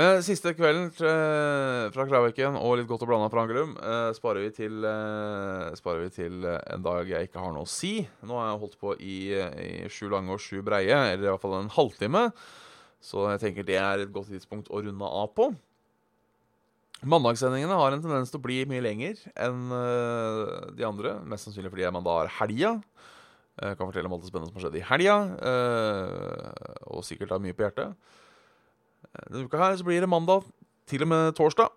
Men 0.00 0.22
siste 0.24 0.54
kvelden 0.56 0.86
uh, 1.04 1.90
fra 1.92 2.06
Kravviken 2.08 2.54
og 2.56 2.78
litt 2.78 2.86
godt 2.88 3.02
og 3.04 3.10
blanda 3.10 3.26
fra 3.28 3.42
Angelum 3.44 3.74
uh, 3.76 4.08
sparer 4.16 4.46
vi 4.46 4.50
til, 4.56 4.78
sparer 5.76 6.06
vi 6.06 6.12
til 6.14 6.46
en 6.48 6.84
dag 6.86 7.10
jeg 7.10 7.28
ikke 7.28 7.42
har 7.42 7.52
noe 7.52 7.66
å 7.66 7.68
si. 7.68 7.98
Nå 8.24 8.38
har 8.38 8.46
jeg 8.48 8.60
holdt 8.62 8.78
på 8.80 8.94
i, 8.96 9.16
i 9.36 9.90
sju 9.92 10.06
lange 10.08 10.32
og 10.32 10.40
sju 10.40 10.62
breie, 10.64 10.96
eller 11.10 11.26
i 11.26 11.28
hvert 11.28 11.42
fall 11.42 11.58
en 11.58 11.68
halvtime. 11.74 12.22
Så 13.04 13.26
jeg 13.34 13.42
tenker 13.42 13.66
det 13.68 13.76
er 13.76 14.06
et 14.06 14.14
godt 14.14 14.30
tidspunkt 14.32 14.70
å 14.72 14.80
runde 14.80 15.10
av 15.20 15.34
på. 15.36 15.50
Mandagssendingene 17.04 17.76
har 17.82 17.92
en 17.92 18.00
tendens 18.04 18.32
til 18.32 18.40
å 18.40 18.44
bli 18.46 18.62
mye 18.70 18.84
lenger 18.84 19.20
enn 19.36 19.68
de 20.76 20.86
andre. 20.88 21.18
Mest 21.28 21.48
sannsynlig 21.48 21.72
fordi 21.74 21.92
man 21.92 22.06
da 22.08 22.16
har 22.22 22.32
helga. 22.38 22.72
Jeg 23.60 23.76
kan 23.76 23.88
fortelle 23.88 24.08
om 24.08 24.16
alt 24.16 24.24
det 24.24 24.32
spennende 24.32 24.48
som 24.48 24.60
har 24.60 24.66
skjedd 24.66 24.80
i 24.80 24.86
helga. 24.94 25.18
Og 26.92 27.04
sikkert 27.08 27.36
har 27.36 27.44
mye 27.44 27.56
på 27.56 27.68
hjertet. 27.68 28.16
Denne 29.30 29.46
uka 29.48 29.60
her 29.60 29.76
så 29.78 29.86
blir 29.86 30.02
det 30.02 30.10
mandag 30.10 30.44
til 30.90 31.04
og 31.04 31.10
med 31.10 31.32
torsdag. 31.38 31.70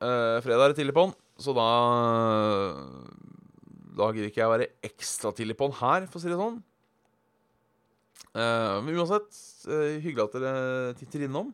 Uh, 0.00 0.40
fredag 0.44 0.64
er 0.64 0.72
det 0.72 0.78
tidlig 0.80 0.96
på'n, 0.96 1.12
så 1.40 1.52
da 1.56 1.66
Da 4.00 4.08
gidder 4.14 4.30
ikke 4.30 4.40
jeg 4.40 4.48
å 4.48 4.54
være 4.54 4.70
ekstra 4.86 5.32
tidlig 5.36 5.58
på'n 5.60 5.76
her, 5.80 6.06
for 6.08 6.20
å 6.20 6.22
si 6.22 6.30
det 6.32 6.40
sånn. 6.40 6.60
men 8.32 8.96
uansett, 8.96 9.28
hyggelig 10.00 10.28
at 10.28 10.36
dere 10.38 10.94
titter 10.96 11.26
innom. 11.26 11.50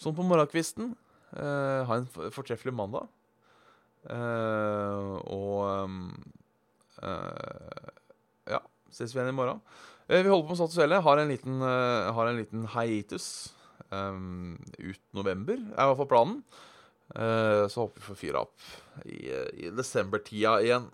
Sånn 0.00 0.14
på 0.16 0.24
morgenkvisten. 0.24 0.94
Uh, 1.34 1.82
ha 1.86 1.98
en 1.98 2.06
fortreffelig 2.32 2.72
mandag. 2.74 3.10
Uh, 4.08 5.20
og 5.28 5.90
Ja, 8.48 8.60
ses 8.92 9.12
vi 9.12 9.20
igjen 9.20 9.34
i 9.34 9.36
morgen. 9.36 9.60
vi 10.08 10.22
holder 10.22 10.46
på 10.46 10.54
med 10.54 10.60
Status 10.62 10.80
Hele. 10.80 11.02
Har 11.04 11.18
en 11.18 11.28
liten, 11.28 11.60
har 11.60 12.26
en 12.26 12.40
liten 12.40 12.66
hiatus 12.72 13.50
um, 13.90 14.58
ut 14.78 15.02
november, 15.16 15.58
er 15.58 15.82
i 15.82 15.88
hvert 15.90 16.02
fall 16.02 16.12
planen. 16.14 16.42
så 17.10 17.82
håper 17.82 17.98
vi 17.98 18.06
får 18.06 18.18
fyra 18.20 18.44
opp 18.44 18.66
i, 19.02 19.18
i 19.66 19.72
desembertida 19.74 20.52
igjen. 20.62 20.84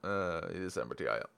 I 0.00 0.62
desembertida 0.62 1.18
igjen. 1.18 1.34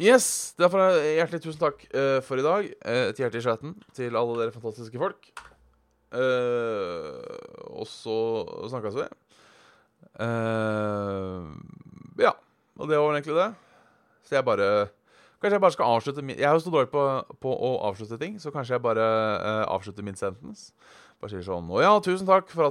Yes! 0.00 0.54
Derfor 0.56 0.96
hjertelig 0.98 1.42
tusen 1.44 1.60
takk 1.60 1.82
uh, 1.92 2.18
for 2.24 2.40
i 2.40 2.44
dag. 2.44 2.68
Uh, 2.80 3.10
et 3.10 3.18
hjerte 3.20 3.38
i 3.38 3.44
chatten 3.44 3.74
til 3.94 4.16
alle 4.16 4.38
dere 4.40 4.54
fantastiske 4.54 4.98
folk. 4.98 5.28
Uh, 6.12 7.20
og 7.76 7.86
så 7.88 8.16
snakkes 8.72 8.96
vi. 8.98 9.04
ja. 12.24 12.32
Og 12.80 12.88
det 12.88 12.98
var 12.98 13.12
egentlig 13.12 13.36
det. 13.36 13.50
Så 14.24 14.38
jeg 14.38 14.48
bare 14.48 14.88
Kanskje 15.42 15.56
jeg 15.56 15.62
bare 15.64 15.74
skal 15.74 15.88
avslutte 15.90 16.22
min 16.22 16.38
Jeg 16.38 16.46
er 16.46 16.54
jo 16.54 16.62
så 16.62 16.70
dårlig 16.70 16.92
på, 16.92 17.04
på, 17.42 17.50
å 17.50 17.70
avslutte 17.88 18.14
ting, 18.20 18.36
så 18.38 18.52
kanskje 18.54 18.76
jeg 18.76 18.82
bare 18.84 19.06
avslutter 19.66 20.06
min 20.06 20.14
sentence. 20.14 20.70
Bare 21.18 21.32
sier 21.34 21.42
sånn 21.42 21.66
Å 21.66 21.80
ja, 21.82 21.90
tusen 21.98 22.28
takk 22.28 22.46
for 22.46 22.62
at 22.62 22.70